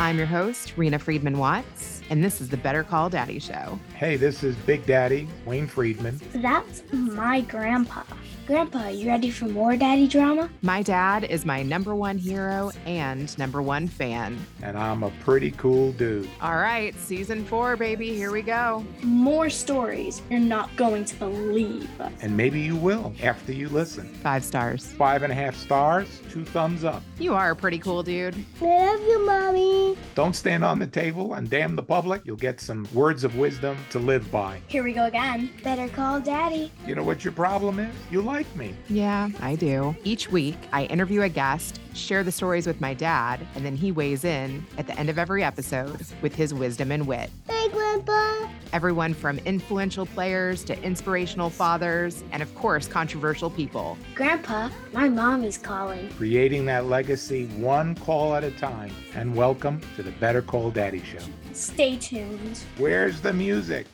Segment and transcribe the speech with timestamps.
[0.00, 3.80] I'm your host, Rena Friedman Watts, and this is the Better Call Daddy Show.
[3.96, 6.20] Hey, this is Big Daddy, Wayne Friedman.
[6.34, 8.04] That's my grandpa.
[8.48, 10.48] Grandpa, you ready for more daddy drama?
[10.62, 14.38] My dad is my number one hero and number one fan.
[14.62, 16.30] And I'm a pretty cool dude.
[16.40, 18.14] All right, season four, baby.
[18.14, 18.86] Here we go.
[19.02, 21.90] More stories you're not going to believe.
[22.22, 24.08] And maybe you will after you listen.
[24.22, 24.86] Five stars.
[24.92, 27.02] Five and a half stars, two thumbs up.
[27.18, 28.34] You are a pretty cool dude.
[28.62, 29.98] I love you, Mommy.
[30.14, 32.22] Don't stand on the table and damn the public.
[32.24, 34.62] You'll get some words of wisdom to live by.
[34.68, 35.50] Here we go again.
[35.62, 36.72] Better call daddy.
[36.86, 37.94] You know what your problem is?
[38.10, 38.74] You like me.
[38.88, 39.96] Yeah, I do.
[40.04, 43.92] Each week, I interview a guest, share the stories with my dad, and then he
[43.92, 47.30] weighs in at the end of every episode with his wisdom and wit.
[47.48, 48.48] Hey, Grandpa.
[48.72, 53.96] Everyone from influential players to inspirational fathers, and of course, controversial people.
[54.14, 56.08] Grandpa, my mommy's calling.
[56.10, 58.92] Creating that legacy one call at a time.
[59.14, 61.24] And welcome to the Better Call Daddy Show.
[61.54, 62.60] Stay tuned.
[62.76, 63.86] Where's the music?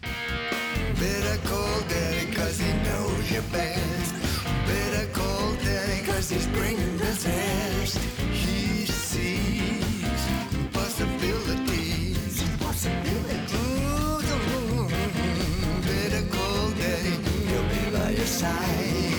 [0.98, 3.93] Better call daddy cause he knows you best.
[6.24, 7.98] Better call daddy cause he's bringing the test.
[8.32, 10.22] He sees
[10.72, 12.42] possibilities.
[12.60, 13.54] Possibilities.
[13.54, 14.88] Ooh,
[15.82, 17.14] better call daddy,
[17.48, 19.13] he'll be by your side.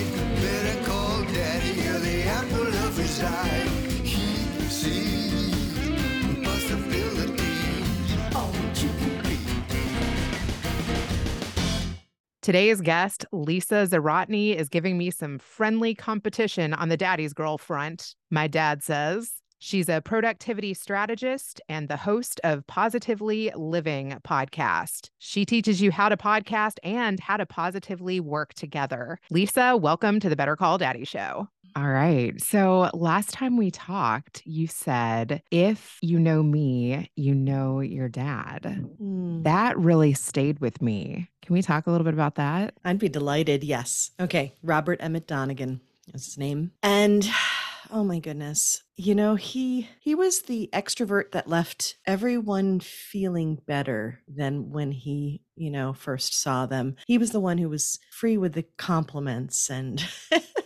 [12.46, 18.14] Today's guest, Lisa Zawrotny, is giving me some friendly competition on the daddy's girl front.
[18.30, 25.10] My dad says she's a productivity strategist and the host of Positively Living podcast.
[25.18, 29.18] She teaches you how to podcast and how to positively work together.
[29.28, 31.48] Lisa, welcome to the Better Call Daddy show.
[31.74, 32.40] All right.
[32.40, 38.86] So last time we talked, you said, if you know me, you know your dad.
[39.02, 41.28] Mm, That really stayed with me.
[41.46, 42.74] Can we talk a little bit about that?
[42.84, 43.62] I'd be delighted.
[43.62, 44.10] Yes.
[44.18, 44.52] Okay.
[44.64, 45.80] Robert Emmett Donegan
[46.12, 46.72] is his name.
[46.82, 47.28] And
[47.92, 48.82] oh my goodness.
[48.96, 55.42] You know, he he was the extrovert that left everyone feeling better than when he,
[55.54, 56.96] you know, first saw them.
[57.06, 60.04] He was the one who was free with the compliments and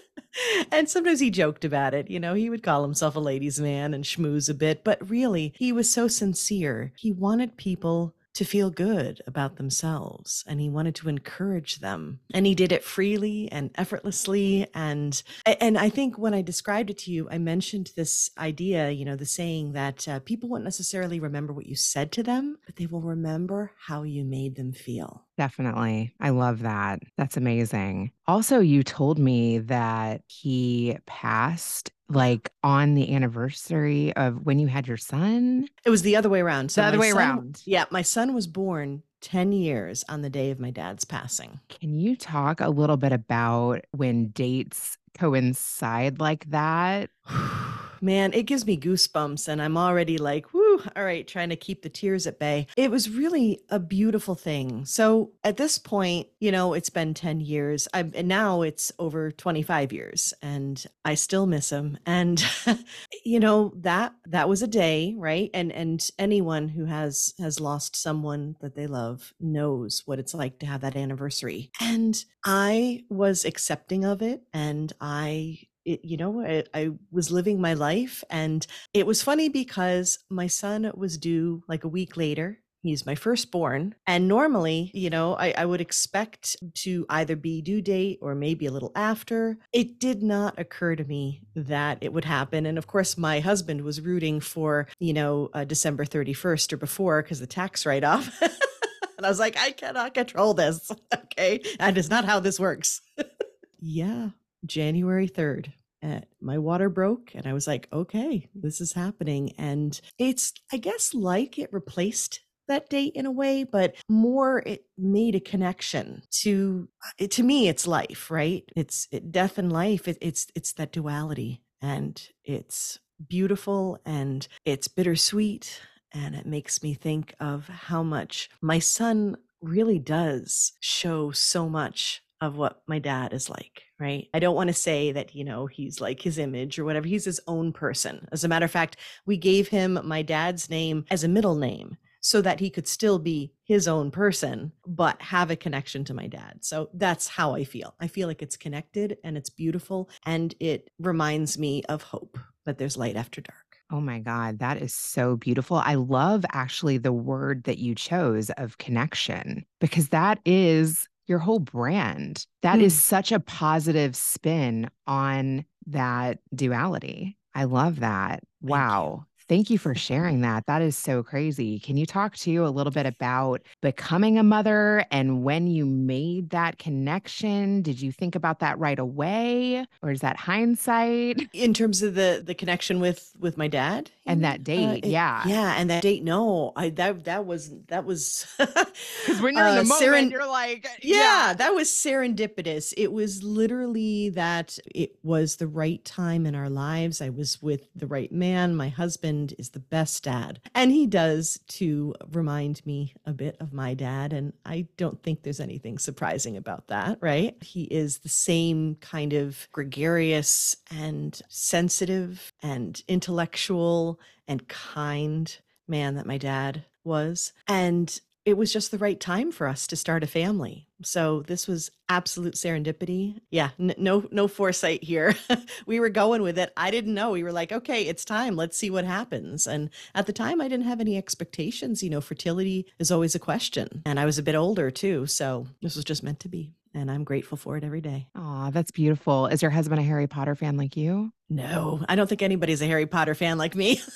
[0.72, 2.08] and sometimes he joked about it.
[2.08, 5.52] You know, he would call himself a ladies' man and schmooze a bit, but really,
[5.58, 6.94] he was so sincere.
[6.96, 12.46] He wanted people to feel good about themselves and he wanted to encourage them and
[12.46, 15.22] he did it freely and effortlessly and
[15.60, 19.16] and i think when i described it to you i mentioned this idea you know
[19.16, 22.86] the saying that uh, people won't necessarily remember what you said to them but they
[22.86, 26.14] will remember how you made them feel Definitely.
[26.20, 27.00] I love that.
[27.16, 28.10] That's amazing.
[28.26, 34.86] Also, you told me that he passed like on the anniversary of when you had
[34.88, 35.68] your son.
[35.84, 37.62] it was the other way around The other way son- around.
[37.64, 41.94] yeah my son was born 10 years on the day of my dad's passing Can
[41.94, 47.10] you talk a little bit about when dates coincide like that?
[48.00, 51.82] Man, it gives me goosebumps, and I'm already like, whoo, all right, trying to keep
[51.82, 52.66] the tears at bay.
[52.76, 54.84] It was really a beautiful thing.
[54.86, 57.88] So at this point, you know, it's been 10 years.
[57.92, 61.98] I'm, and now it's over 25 years, and I still miss him.
[62.06, 62.42] And,
[63.24, 65.50] you know, that that was a day, right?
[65.52, 70.58] And and anyone who has has lost someone that they love knows what it's like
[70.60, 71.70] to have that anniversary.
[71.80, 77.60] And I was accepting of it, and I it, you know, I, I was living
[77.60, 78.22] my life.
[78.30, 82.58] And it was funny because my son was due like a week later.
[82.82, 83.94] He's my firstborn.
[84.06, 88.66] And normally, you know, I, I would expect to either be due date or maybe
[88.66, 89.58] a little after.
[89.72, 92.64] It did not occur to me that it would happen.
[92.64, 97.22] And of course, my husband was rooting for, you know, uh, December 31st or before
[97.22, 98.40] because the tax write off.
[99.18, 100.90] and I was like, I cannot control this.
[101.32, 101.62] Okay.
[101.78, 103.00] That is not how this works.
[103.80, 104.30] yeah.
[104.64, 105.72] January 3rd.
[106.02, 109.52] Uh, my water broke, and I was like, okay, this is happening.
[109.58, 114.86] And it's, I guess, like it replaced that date in a way, but more it
[114.96, 118.64] made a connection to, to me, it's life, right?
[118.74, 120.08] It's it, death and life.
[120.08, 122.98] It, it's, it's that duality, and it's
[123.28, 125.80] beautiful and it's bittersweet.
[126.12, 132.22] And it makes me think of how much my son really does show so much
[132.40, 134.28] of what my dad is like, right?
[134.32, 137.06] I don't want to say that, you know, he's like his image or whatever.
[137.06, 138.26] He's his own person.
[138.32, 138.96] As a matter of fact,
[139.26, 143.18] we gave him my dad's name as a middle name so that he could still
[143.18, 146.58] be his own person, but have a connection to my dad.
[146.60, 147.94] So that's how I feel.
[148.00, 152.78] I feel like it's connected and it's beautiful and it reminds me of hope, but
[152.78, 153.56] there's light after dark.
[153.92, 155.78] Oh my God, that is so beautiful.
[155.78, 161.60] I love actually the word that you chose of connection because that is your whole
[161.60, 162.46] brand.
[162.62, 162.98] That is Mm.
[162.98, 167.38] such a positive spin on that duality.
[167.54, 168.42] I love that.
[168.60, 169.26] Wow.
[169.50, 170.66] Thank you for sharing that.
[170.66, 171.80] That is so crazy.
[171.80, 175.84] Can you talk to you a little bit about becoming a mother and when you
[175.84, 177.82] made that connection?
[177.82, 181.48] Did you think about that right away or is that hindsight?
[181.52, 185.42] In terms of the the connection with with my dad And that date, it- yeah.
[185.44, 186.22] yeah, and that date.
[186.22, 190.30] No, I that that was that was Because when you're in uh, the moment, seren-
[190.30, 192.94] you're like, yeah, that was serendipitous.
[192.96, 197.20] It was literally that it was the right time in our lives.
[197.20, 198.76] I was with the right man.
[198.76, 200.60] My husband is the best dad.
[200.74, 204.32] And he does to remind me a bit of my dad.
[204.32, 207.56] And I don't think there's anything surprising about that, right?
[207.62, 215.58] He is the same kind of gregarious and sensitive and intellectual and kind
[215.88, 217.52] man that my dad was.
[217.66, 220.88] And it was just the right time for us to start a family.
[221.02, 223.38] So this was absolute serendipity.
[223.50, 225.34] Yeah, n- no no foresight here.
[225.86, 226.72] we were going with it.
[226.76, 227.30] I didn't know.
[227.30, 228.56] We were like, okay, it's time.
[228.56, 229.66] Let's see what happens.
[229.66, 233.38] And at the time I didn't have any expectations, you know, fertility is always a
[233.38, 234.02] question.
[234.04, 236.74] And I was a bit older too, so this was just meant to be.
[236.92, 238.26] And I'm grateful for it every day.
[238.34, 239.46] Oh, that's beautiful.
[239.46, 241.32] Is your husband a Harry Potter fan like you?
[241.48, 244.00] No, I don't think anybody's a Harry Potter fan like me.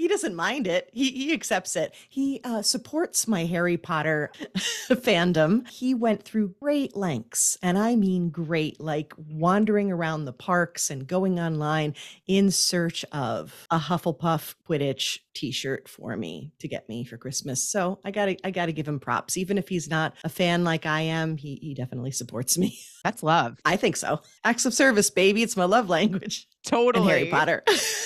[0.00, 0.88] he doesn't mind it.
[0.94, 1.94] He he accepts it.
[2.08, 4.32] He uh, supports my Harry Potter
[4.88, 5.68] fandom.
[5.68, 11.06] He went through great lengths, and I mean great, like wandering around the parks and
[11.06, 11.94] going online
[12.26, 17.62] in search of a Hufflepuff Quidditch T-shirt for me to get me for Christmas.
[17.62, 20.86] So I gotta I gotta give him props, even if he's not a fan like
[20.86, 21.36] I am.
[21.36, 22.78] He he definitely supports me.
[23.04, 23.58] That's love.
[23.64, 24.20] I think so.
[24.44, 25.42] Acts of service, baby.
[25.42, 26.46] It's my love language.
[26.66, 27.02] Totally.
[27.02, 27.62] And Harry Potter.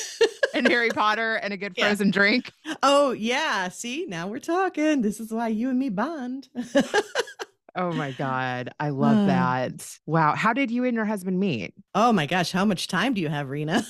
[0.55, 1.87] and Harry Potter and a good Yeah.
[1.89, 2.53] frozen drink.
[2.83, 3.69] oh, yeah.
[3.69, 5.03] See, now we're talking.
[5.03, 6.49] This is why you and me bond.
[7.77, 8.73] Oh my God.
[8.79, 9.27] I love Ah.
[9.27, 9.99] that.
[10.07, 10.37] Wow.
[10.37, 11.75] How did you and your husband meet?
[11.97, 12.53] oh my gosh.
[12.53, 13.85] How much time do you have, Rena?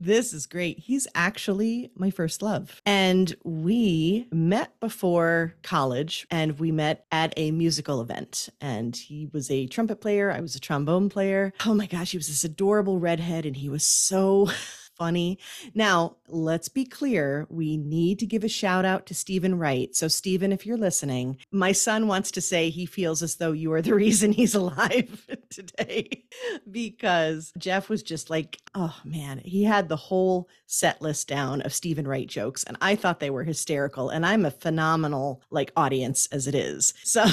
[0.00, 0.78] This is great.
[0.78, 2.80] He's actually my first love.
[2.86, 8.48] And we met before college and we met at a musical event.
[8.60, 10.30] And he was a trumpet player.
[10.30, 11.52] I was a trombone player.
[11.66, 12.12] Oh my gosh.
[12.12, 14.48] He was this adorable redhead and he was so
[14.96, 15.38] funny.
[15.74, 17.46] Now, let's be clear.
[17.50, 19.94] We need to give a shout out to Steven Wright.
[19.94, 23.72] So, Steven, if you're listening, my son wants to say he feels as though you
[23.72, 26.24] are the reason he's alive today
[26.70, 31.74] because Jeff was just like, oh man, he had the whole set list down of
[31.74, 34.10] Steven Wright jokes, and I thought they were hysterical.
[34.10, 36.92] And I'm a phenomenal like audience as it is.
[37.14, 37.26] So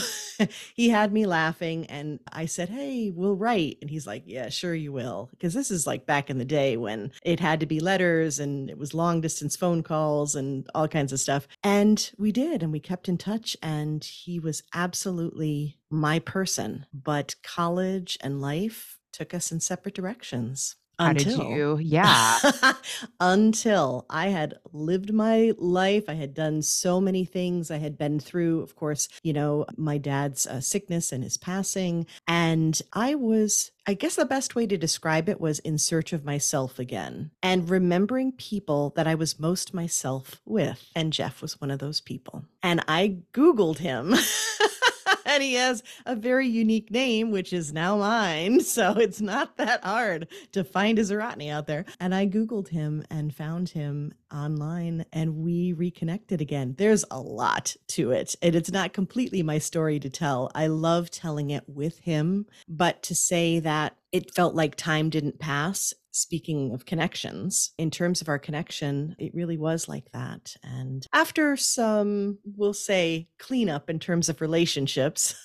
[0.75, 3.79] he had me laughing, and I said, hey, we'll write.
[3.81, 5.29] And he's like, yeah, sure you will.
[5.31, 8.69] Because this is like back in the day when it had to be letters and
[8.69, 11.47] it was long distance phone calls and all kinds of stuff.
[11.63, 13.57] And we did, and we kept in touch.
[13.61, 16.85] And he was absolutely my person.
[16.93, 20.75] But college and life took us in separate directions.
[21.01, 21.77] How did until- you?
[21.79, 22.37] Yeah.
[23.19, 26.05] until I had lived my life.
[26.07, 27.71] I had done so many things.
[27.71, 32.05] I had been through, of course, you know, my dad's uh, sickness and his passing.
[32.27, 36.23] And I was, I guess the best way to describe it was in search of
[36.25, 40.89] myself again and remembering people that I was most myself with.
[40.95, 42.45] And Jeff was one of those people.
[42.61, 44.15] And I Googled him.
[45.31, 48.59] and he has a very unique name, which is now mine.
[48.71, 51.83] So it's not that hard to find a Zawrotny out there.
[51.99, 56.75] And I Googled him and found him online and we reconnected again.
[56.77, 58.35] There's a lot to it.
[58.41, 60.51] And it's not completely my story to tell.
[60.55, 62.45] I love telling it with him.
[62.67, 68.21] But to say that it felt like time didn't pass, speaking of connections, in terms
[68.21, 70.55] of our connection, it really was like that.
[70.63, 75.35] And after some, we'll say, cleanup in terms of relationships,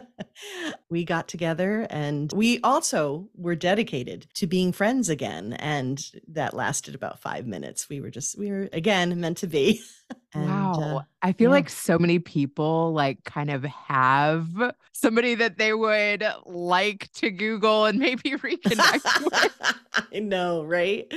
[0.90, 5.54] we got together and we also were dedicated to being friends again.
[5.54, 7.88] And that lasted about five minutes.
[7.88, 9.82] We were just, we were again meant to be.
[10.34, 10.98] And, wow.
[10.98, 11.56] uh, I feel yeah.
[11.56, 14.46] like so many people like kind of have
[14.92, 19.76] somebody that they would like to Google and maybe reconnect with.
[20.14, 21.12] I know, right?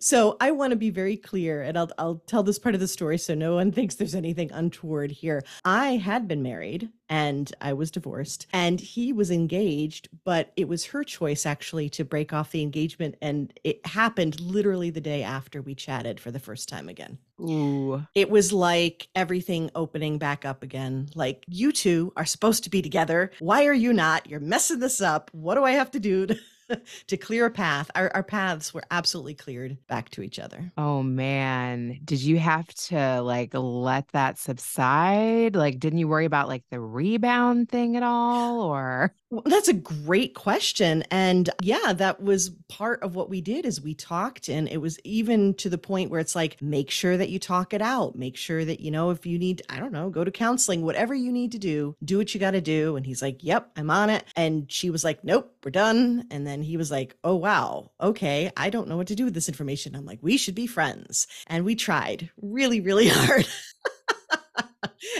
[0.00, 2.88] So I want to be very clear, and I'll I'll tell this part of the
[2.88, 5.44] story so no one thinks there's anything untoward here.
[5.64, 10.86] I had been married and I was divorced, and he was engaged, but it was
[10.86, 15.62] her choice actually to break off the engagement, and it happened literally the day after
[15.62, 17.18] we chatted for the first time again.
[17.40, 18.06] Ooh.
[18.14, 21.08] It was like everything opening back up again.
[21.14, 23.30] Like, you two are supposed to be together.
[23.40, 24.28] Why are you not?
[24.28, 25.30] You're messing this up.
[25.32, 26.26] What do I have to do?
[26.26, 26.38] to-"
[27.06, 27.90] to clear a path.
[27.94, 30.72] Our, our paths were absolutely cleared back to each other.
[30.76, 35.56] Oh man, did you have to like let that subside?
[35.56, 38.62] Like, didn't you worry about like the rebound thing at all?
[38.62, 41.04] Or Well, that's a great question.
[41.10, 44.98] And yeah, that was part of what we did is we talked and it was
[45.00, 48.16] even to the point where it's like, make sure that you talk it out.
[48.16, 51.14] Make sure that, you know, if you need, I don't know, go to counseling, whatever
[51.14, 52.96] you need to do, do what you got to do.
[52.96, 54.24] And he's like, yep, I'm on it.
[54.36, 56.26] And she was like, nope, we're done.
[56.30, 57.90] And then he was like, oh, wow.
[58.00, 58.50] Okay.
[58.56, 59.94] I don't know what to do with this information.
[59.94, 61.26] I'm like, we should be friends.
[61.46, 63.46] And we tried really, really hard.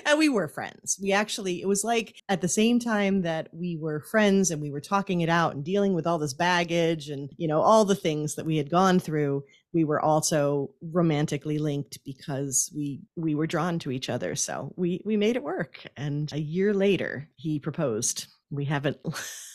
[0.05, 0.99] and we were friends.
[1.01, 4.71] We actually, it was like at the same time that we were friends and we
[4.71, 7.95] were talking it out and dealing with all this baggage and, you know, all the
[7.95, 13.47] things that we had gone through, we were also romantically linked because we we were
[13.47, 14.35] drawn to each other.
[14.35, 15.87] So we we made it work.
[15.97, 18.27] And a year later, he proposed.
[18.51, 19.11] We haven't okay,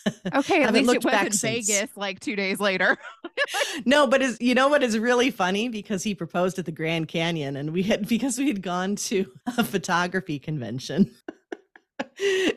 [0.35, 1.67] at haven't least looked it back wasn't since.
[1.67, 2.97] Vegas like two days later.
[3.85, 7.07] no, but is you know what is really funny because he proposed at the Grand
[7.07, 11.11] Canyon and we had because we had gone to a photography convention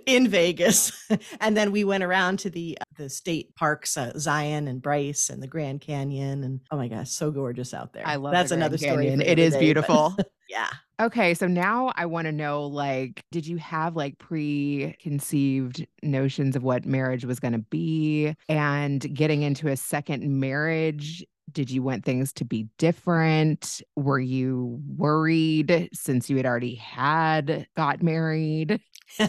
[0.07, 0.93] in Vegas
[1.41, 5.43] and then we went around to the the state parks uh, Zion and Bryce and
[5.43, 8.07] the Grand Canyon and oh my gosh, so gorgeous out there.
[8.07, 9.07] I love That's another story.
[9.07, 9.21] Canyon.
[9.21, 10.17] for It is but beautiful.
[10.55, 10.69] Yeah.
[11.01, 16.63] Okay, so now I want to know like, did you have like preconceived notions of
[16.63, 18.37] what marriage was going to be?
[18.49, 23.83] And getting into a second marriage, did you want things to be different?
[23.97, 28.81] Were you worried since you had already had got married?
[29.19, 29.29] yeah,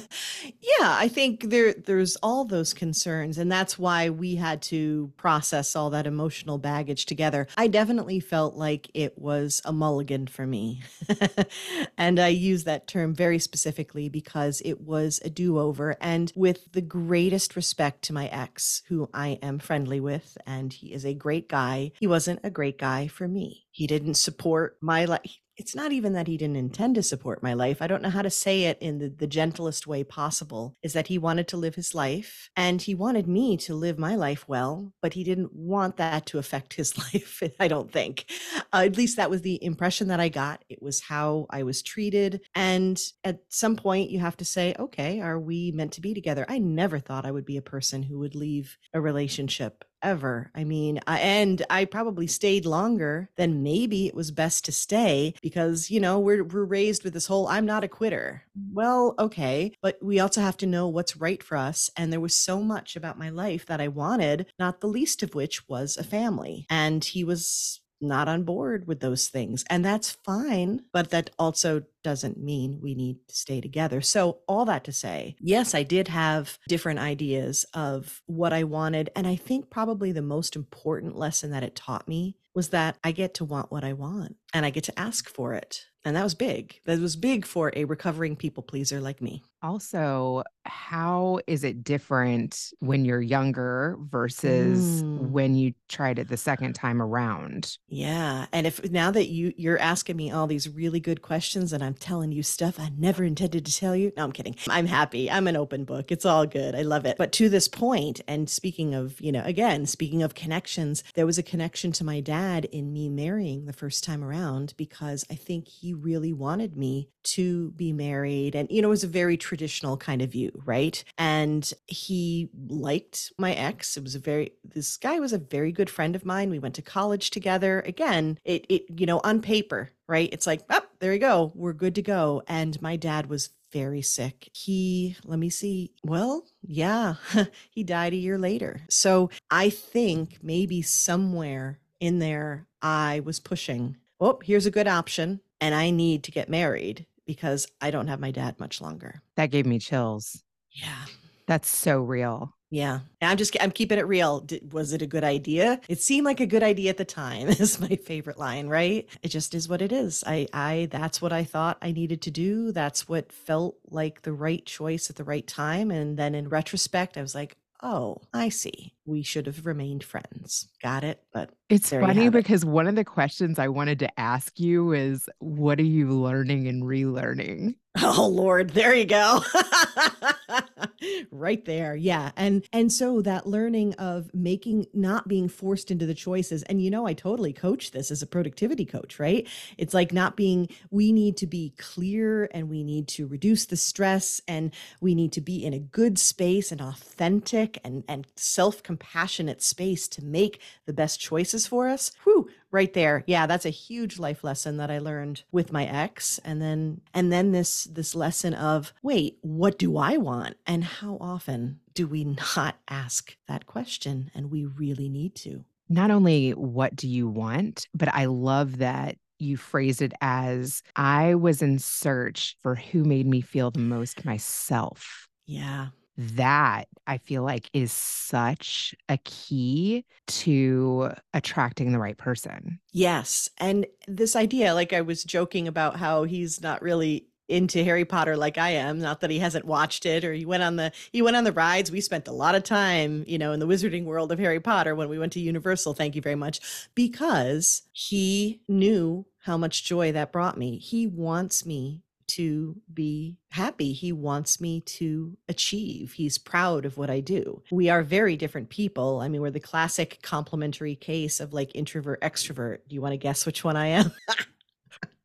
[0.81, 5.89] I think there there's all those concerns and that's why we had to process all
[5.91, 7.47] that emotional baggage together.
[7.57, 10.81] I definitely felt like it was a mulligan for me.
[11.97, 16.81] and I use that term very specifically because it was a do-over and with the
[16.81, 21.47] greatest respect to my ex who I am friendly with and he is a great
[21.47, 21.91] guy.
[21.99, 23.65] He wasn't a great guy for me.
[23.71, 27.53] He didn't support my life it's not even that he didn't intend to support my
[27.53, 27.81] life.
[27.81, 30.75] I don't know how to say it in the, the gentlest way possible.
[30.83, 34.15] Is that he wanted to live his life and he wanted me to live my
[34.15, 37.41] life well, but he didn't want that to affect his life.
[37.59, 38.25] I don't think.
[38.73, 40.63] Uh, at least that was the impression that I got.
[40.69, 42.41] It was how I was treated.
[42.53, 46.45] And at some point, you have to say, okay, are we meant to be together?
[46.49, 50.51] I never thought I would be a person who would leave a relationship ever.
[50.55, 55.33] I mean, I, and I probably stayed longer than maybe it was best to stay
[55.41, 58.43] because, you know, we're we're raised with this whole I'm not a quitter.
[58.71, 62.35] Well, okay, but we also have to know what's right for us and there was
[62.35, 66.03] so much about my life that I wanted, not the least of which was a
[66.03, 66.65] family.
[66.69, 69.63] And he was not on board with those things.
[69.69, 74.01] And that's fine, but that also doesn't mean we need to stay together.
[74.01, 79.09] So, all that to say, yes, I did have different ideas of what I wanted.
[79.15, 83.11] And I think probably the most important lesson that it taught me was that I
[83.11, 85.85] get to want what I want and I get to ask for it.
[86.05, 86.79] And that was big.
[86.85, 89.41] That was big for a recovering people pleaser like me.
[89.63, 95.31] Also, how is it different when you're younger versus Mm.
[95.31, 97.77] when you tried it the second time around?
[97.87, 98.45] Yeah.
[98.53, 101.95] And if now that you you're asking me all these really good questions and I'm
[101.95, 104.11] telling you stuff I never intended to tell you.
[104.15, 104.55] No, I'm kidding.
[104.69, 105.31] I'm happy.
[105.31, 106.11] I'm an open book.
[106.11, 106.75] It's all good.
[106.75, 107.17] I love it.
[107.17, 111.39] But to this point, and speaking of, you know, again, speaking of connections, there was
[111.39, 115.67] a connection to my dad in me marrying the first time around because I think
[115.67, 118.55] he really wanted me to be married.
[118.55, 121.03] And, you know, it was a very traditional kind of view, right?
[121.17, 123.97] And he liked my ex.
[123.97, 126.49] It was a very, this guy was a very good friend of mine.
[126.49, 127.81] We went to college together.
[127.81, 130.29] Again, it, it you know, on paper, right?
[130.31, 131.51] It's like, oh, there you go.
[131.55, 132.43] We're good to go.
[132.47, 134.49] And my dad was very sick.
[134.53, 137.15] He, let me see, well, yeah,
[137.69, 138.81] he died a year later.
[138.89, 145.41] So I think maybe somewhere in there, I was pushing, oh, here's a good option.
[145.61, 149.21] And I need to get married because I don't have my dad much longer.
[149.35, 150.43] That gave me chills.
[150.71, 151.05] Yeah.
[151.47, 152.55] That's so real.
[152.71, 152.99] Yeah.
[153.21, 154.41] And I'm just I'm keeping it real.
[154.41, 155.79] Did, was it a good idea?
[155.87, 157.47] It seemed like a good idea at the time.
[157.49, 159.07] Is my favorite line, right?
[159.21, 160.23] It just is what it is.
[160.25, 162.71] I I that's what I thought I needed to do.
[162.71, 167.17] That's what felt like the right choice at the right time and then in retrospect
[167.17, 168.93] I was like, "Oh, I see.
[169.05, 171.21] We should have remained friends." Got it?
[171.33, 172.33] But It's funny it.
[172.33, 176.67] because one of the questions I wanted to ask you is what are you learning
[176.67, 177.75] and relearning?
[178.01, 179.39] Oh Lord, there you go.
[181.31, 182.31] right there yeah.
[182.35, 186.89] And and so that learning of making not being forced into the choices and you
[186.89, 189.47] know i totally coach this as a productivity coach right?
[189.77, 193.77] It's like not being we need to be clear and we need to reduce the
[193.77, 194.71] stress and
[195.01, 200.23] we need to be in a good space and authentic and and self-compassionate space to
[200.23, 202.11] make the best choices for us.
[202.23, 203.23] Whew right there.
[203.25, 206.39] Yeah that's a huge life lesson that i learned with my ex.
[206.43, 210.57] And then and then this this lesson of wait what do i want?
[210.67, 214.29] And how often do we not ask that question?
[214.35, 215.63] And we really need to.
[215.87, 221.35] Not only what do you want, but I love that you phrased it as I
[221.35, 225.27] was in search for who made me feel the most myself.
[225.45, 232.79] yeah That I feel like is such a key to attracting the right person.
[232.91, 238.05] yes and this idea like i was joking about how he's not really into Harry
[238.05, 238.99] Potter like I am.
[238.99, 241.51] Not that he hasn't watched it or he went on the he went on the
[241.51, 241.91] rides.
[241.91, 244.95] We spent a lot of time, you know, in the wizarding world of Harry Potter
[244.95, 245.93] when we went to Universal.
[245.93, 246.59] Thank you very much.
[246.95, 250.79] Because he knew how much joy that brought me.
[250.79, 252.01] He wants me
[252.35, 253.93] to be happy.
[253.93, 256.13] He wants me to achieve.
[256.13, 257.61] He's proud of what I do.
[257.71, 259.21] We are very different people.
[259.21, 262.79] I mean, we're the classic complementary case of like introvert, extrovert.
[262.87, 264.11] Do you want to guess which one I am?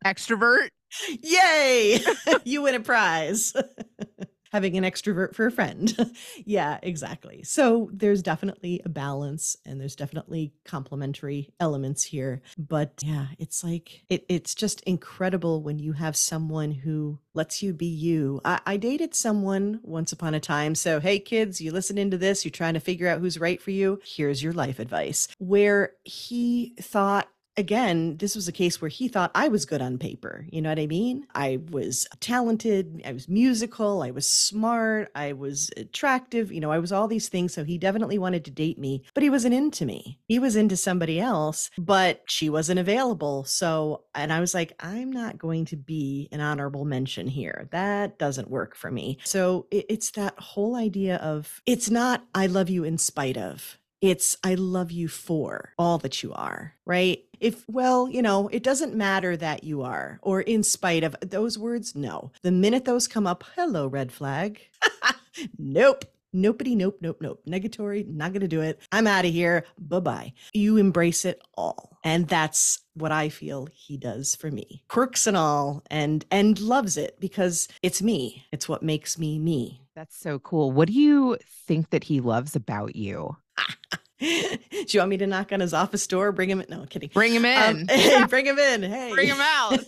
[0.05, 0.69] Extrovert?
[1.23, 2.01] Yay!
[2.45, 3.55] you win a prize.
[4.51, 5.95] Having an extrovert for a friend.
[6.45, 7.43] yeah, exactly.
[7.43, 12.43] So there's definitely a balance and there's definitely complementary elements here.
[12.59, 17.73] But yeah, it's like, it, it's just incredible when you have someone who lets you
[17.73, 18.41] be you.
[18.45, 20.75] I, I dated someone once upon a time.
[20.75, 23.71] So, hey, kids, you listen into this, you're trying to figure out who's right for
[23.71, 24.01] you.
[24.05, 25.29] Here's your life advice.
[25.39, 27.29] Where he thought,
[27.61, 30.47] again, this was a case where he thought I was good on paper.
[30.51, 31.27] You know what I mean?
[31.35, 36.79] I was talented, I was musical, I was smart, I was attractive, you know, I
[36.79, 37.55] was all these things.
[37.55, 40.19] So he definitely wanted to date me, but he wasn't into me.
[40.27, 43.45] He was into somebody else, but she wasn't available.
[43.45, 47.69] So, and I was like, I'm not going to be an honorable mention here.
[47.71, 49.19] That doesn't work for me.
[49.25, 53.77] So it, it's that whole idea of it's not, I love you in spite of.
[54.01, 57.23] It's I love you for all that you are, right?
[57.41, 61.59] If, well, you know, it doesn't matter that you are, or in spite of those
[61.59, 62.33] words, no.
[62.43, 64.61] The minute those come up, hello, red flag.
[65.59, 66.05] nope.
[66.35, 67.43] Nopey, nope, nope, nope.
[67.49, 68.79] Negatory, not going to do it.
[68.93, 69.65] I'm out of here.
[69.81, 70.33] Bye bye.
[70.53, 71.99] You embrace it all.
[72.05, 74.85] And that's what I feel he does for me.
[74.89, 78.47] Quirks and all, and and loves it because it's me.
[78.53, 79.83] It's what makes me me.
[79.97, 80.71] That's so cool.
[80.71, 83.37] What do you think that he loves about you?
[84.21, 86.31] Do you want me to knock on his office door?
[86.31, 86.67] Bring him in?
[86.69, 87.11] No, kidding.
[87.13, 87.77] Bring him in.
[87.77, 88.83] Um, hey, bring him in.
[88.91, 89.79] Hey, Bring him out.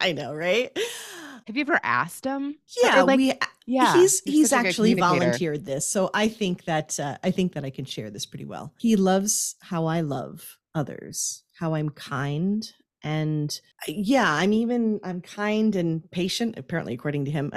[0.00, 0.76] I know, right?
[1.46, 2.56] Have you ever asked him?
[2.82, 3.32] Yeah, like, we.
[3.66, 3.94] yeah.
[3.94, 7.70] he's he's good actually volunteered this, so I think that uh, I think that I
[7.70, 8.72] can share this pretty well.
[8.78, 12.70] He loves how I love others, how I'm kind,
[13.02, 16.58] and yeah, I'm even I'm kind and patient.
[16.58, 17.52] Apparently, according to him.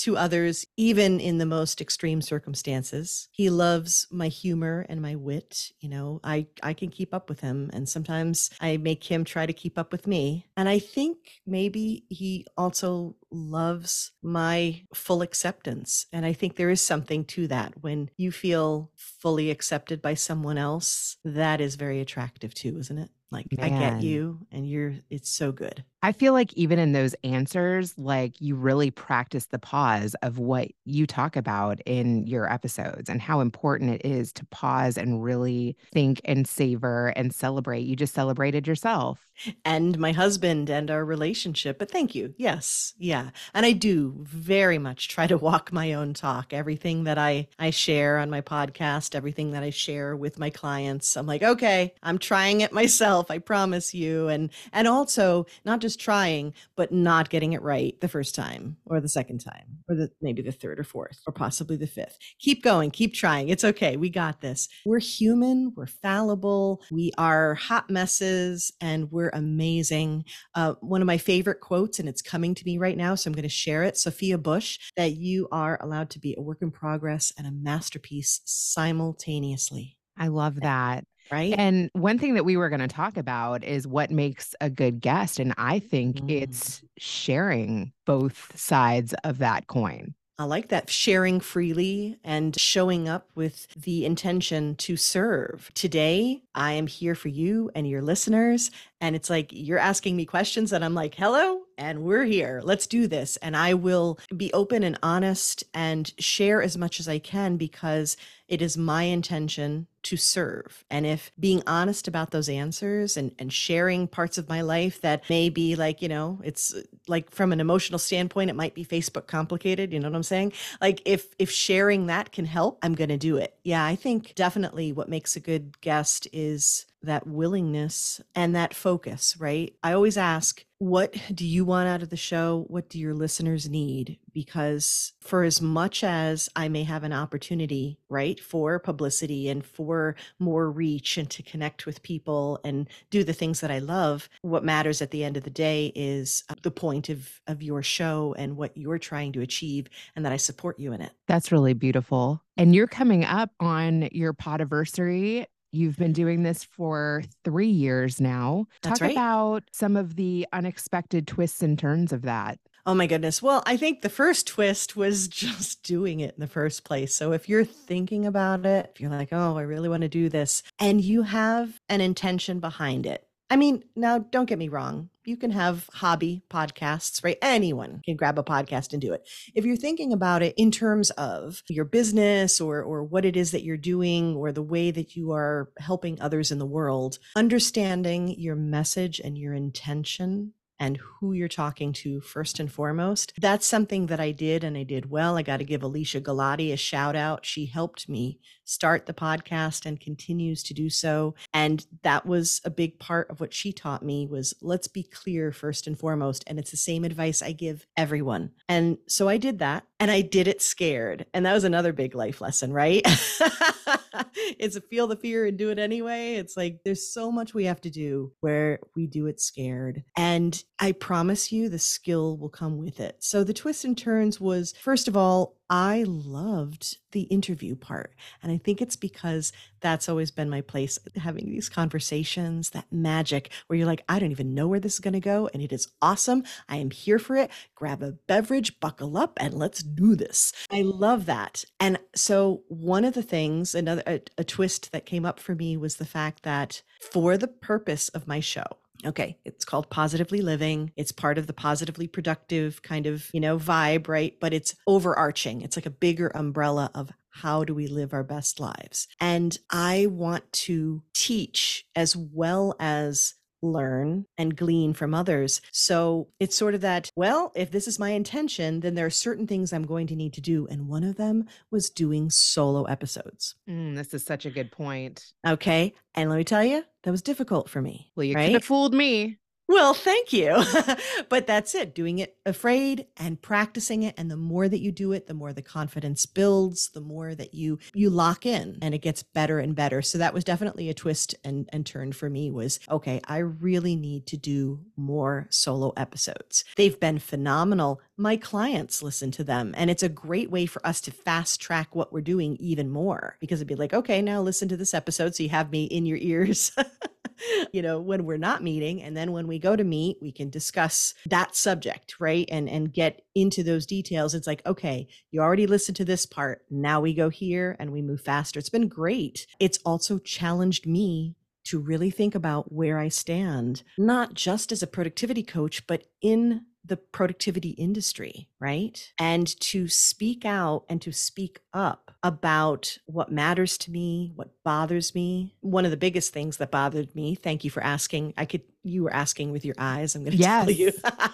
[0.00, 3.28] To others, even in the most extreme circumstances.
[3.32, 5.72] He loves my humor and my wit.
[5.80, 9.44] You know, I, I can keep up with him, and sometimes I make him try
[9.44, 10.46] to keep up with me.
[10.56, 16.06] And I think maybe he also loves my full acceptance.
[16.12, 17.74] And I think there is something to that.
[17.80, 23.10] When you feel fully accepted by someone else, that is very attractive too, isn't it?
[23.32, 25.84] Like, I get you, and you're, it's so good.
[26.02, 30.72] I feel like even in those answers, like you really practice the pause of what
[30.84, 35.76] you talk about in your episodes and how important it is to pause and really
[35.92, 37.82] think and savor and celebrate.
[37.82, 39.24] You just celebrated yourself.
[39.64, 41.78] and my husband and our relationship.
[41.78, 42.34] But thank you.
[42.36, 42.94] Yes.
[42.98, 43.19] Yeah.
[43.54, 46.52] And I do very much try to walk my own talk.
[46.52, 51.16] Everything that I I share on my podcast, everything that I share with my clients,
[51.16, 53.30] I'm like, "Okay, I'm trying it myself.
[53.30, 58.08] I promise you." And and also not just trying, but not getting it right the
[58.08, 61.76] first time or the second time or the maybe the third or fourth or possibly
[61.76, 62.18] the fifth.
[62.38, 63.48] Keep going, keep trying.
[63.48, 63.96] It's okay.
[63.96, 64.68] We got this.
[64.84, 70.24] We're human, we're fallible, we are hot messes and we're amazing.
[70.54, 73.34] Uh, one of my favorite quotes, and it's coming to me right now, so I'm
[73.34, 73.96] going to share it.
[73.96, 78.40] Sophia Bush, that you are allowed to be a work in progress and a masterpiece
[78.44, 81.04] simultaneously, I love that.
[81.32, 81.54] right?
[81.56, 85.00] And one thing that we were going to talk about is what makes a good
[85.00, 85.38] guest.
[85.38, 86.30] And I think Mm.
[86.42, 90.14] it's sharing both sides of that coin.
[90.38, 95.70] I like that sharing freely and showing up with the intention to serve.
[95.74, 98.70] Today, I am here for you and your listeners.
[99.02, 101.60] And it's like you're asking me questions, and I'm like, hello.
[101.80, 102.60] And we're here.
[102.62, 103.38] Let's do this.
[103.38, 108.18] And I will be open and honest and share as much as I can because
[108.48, 110.84] it is my intention to serve.
[110.90, 115.28] And if being honest about those answers and, and sharing parts of my life that
[115.30, 118.84] may be like, you know, it's uh, like from an emotional standpoint, it might be
[118.84, 119.92] Facebook complicated.
[119.92, 120.52] You know what I'm saying?
[120.82, 123.54] Like if if sharing that can help, I'm gonna do it.
[123.64, 129.36] Yeah, I think definitely what makes a good guest is that willingness and that focus,
[129.38, 129.74] right?
[129.82, 132.64] I always ask, what do you want out of the show?
[132.68, 134.18] What do your listeners need?
[134.32, 140.16] Because for as much as I may have an opportunity, right, for publicity and for
[140.38, 144.64] more reach and to connect with people and do the things that I love, what
[144.64, 148.34] matters at the end of the day is uh, the point of, of your show
[148.38, 149.86] and what you're trying to achieve
[150.16, 151.12] and that I support you in it.
[151.26, 152.42] That's really beautiful.
[152.56, 158.66] And you're coming up on your podiversary You've been doing this for three years now.
[158.82, 159.12] That's Talk right.
[159.12, 162.58] about some of the unexpected twists and turns of that.
[162.86, 163.42] Oh my goodness.
[163.42, 167.14] Well, I think the first twist was just doing it in the first place.
[167.14, 170.28] So if you're thinking about it, if you're like, oh, I really want to do
[170.28, 175.10] this, and you have an intention behind it, I mean, now don't get me wrong.
[175.30, 177.38] You can have hobby podcasts, right?
[177.40, 179.28] Anyone can grab a podcast and do it.
[179.54, 183.52] If you're thinking about it in terms of your business or or what it is
[183.52, 188.34] that you're doing or the way that you are helping others in the world, understanding
[188.40, 193.34] your message and your intention and who you're talking to first and foremost.
[193.38, 195.36] That's something that I did and I did well.
[195.36, 197.44] I got to give Alicia Galati a shout out.
[197.44, 201.34] She helped me start the podcast and continues to do so.
[201.52, 205.52] And that was a big part of what she taught me was let's be clear
[205.52, 206.44] first and foremost.
[206.46, 208.52] And it's the same advice I give everyone.
[208.68, 211.26] And so I did that and I did it scared.
[211.34, 213.02] And that was another big life lesson, right?
[214.58, 216.34] it's a feel the fear and do it anyway.
[216.34, 220.04] It's like there's so much we have to do where we do it scared.
[220.16, 223.16] And I promise you the skill will come with it.
[223.20, 228.14] So the twists and turns was first of all, I loved the interview part.
[228.42, 233.50] And I think it's because that's always been my place, having these conversations, that magic
[233.66, 235.48] where you're like, I don't even know where this is going to go.
[235.52, 236.42] And it is awesome.
[236.68, 237.50] I am here for it.
[237.76, 240.52] Grab a beverage, buckle up, and let's do this.
[240.72, 241.64] I love that.
[241.78, 245.76] And so, one of the things, another a, a twist that came up for me
[245.76, 248.64] was the fact that for the purpose of my show,
[249.04, 250.92] Okay, it's called positively living.
[250.96, 254.36] It's part of the positively productive kind of, you know, vibe, right?
[254.40, 255.62] But it's overarching.
[255.62, 259.08] It's like a bigger umbrella of how do we live our best lives?
[259.20, 265.60] And I want to teach as well as learn and glean from others.
[265.72, 269.46] So it's sort of that, well, if this is my intention, then there are certain
[269.46, 270.66] things I'm going to need to do.
[270.68, 273.56] And one of them was doing solo episodes.
[273.68, 275.32] Mm, this is such a good point.
[275.46, 275.94] Okay.
[276.14, 278.10] And let me tell you, that was difficult for me.
[278.14, 278.52] Well, you could right?
[278.52, 279.38] have fooled me.
[279.70, 280.60] Well, thank you.
[281.28, 285.12] but that's it, doing it afraid and practicing it and the more that you do
[285.12, 288.98] it, the more the confidence builds, the more that you you lock in and it
[288.98, 290.02] gets better and better.
[290.02, 293.94] So that was definitely a twist and and turn for me was, okay, I really
[293.94, 296.64] need to do more solo episodes.
[296.74, 298.00] They've been phenomenal.
[298.20, 301.96] My clients listen to them and it's a great way for us to fast track
[301.96, 305.34] what we're doing even more because it'd be like, okay, now listen to this episode
[305.34, 306.70] so you have me in your ears.
[307.72, 309.02] you know, when we're not meeting.
[309.02, 312.46] And then when we go to meet, we can discuss that subject, right?
[312.52, 314.34] And and get into those details.
[314.34, 316.60] It's like, okay, you already listened to this part.
[316.68, 318.58] Now we go here and we move faster.
[318.58, 319.46] It's been great.
[319.58, 324.86] It's also challenged me to really think about where I stand, not just as a
[324.86, 329.12] productivity coach, but in the productivity industry, right?
[329.18, 335.14] And to speak out and to speak up about what matters to me, what bothers
[335.14, 335.54] me.
[335.60, 338.34] One of the biggest things that bothered me, thank you for asking.
[338.36, 340.92] I could, you were asking with your eyes, I'm going to tell you,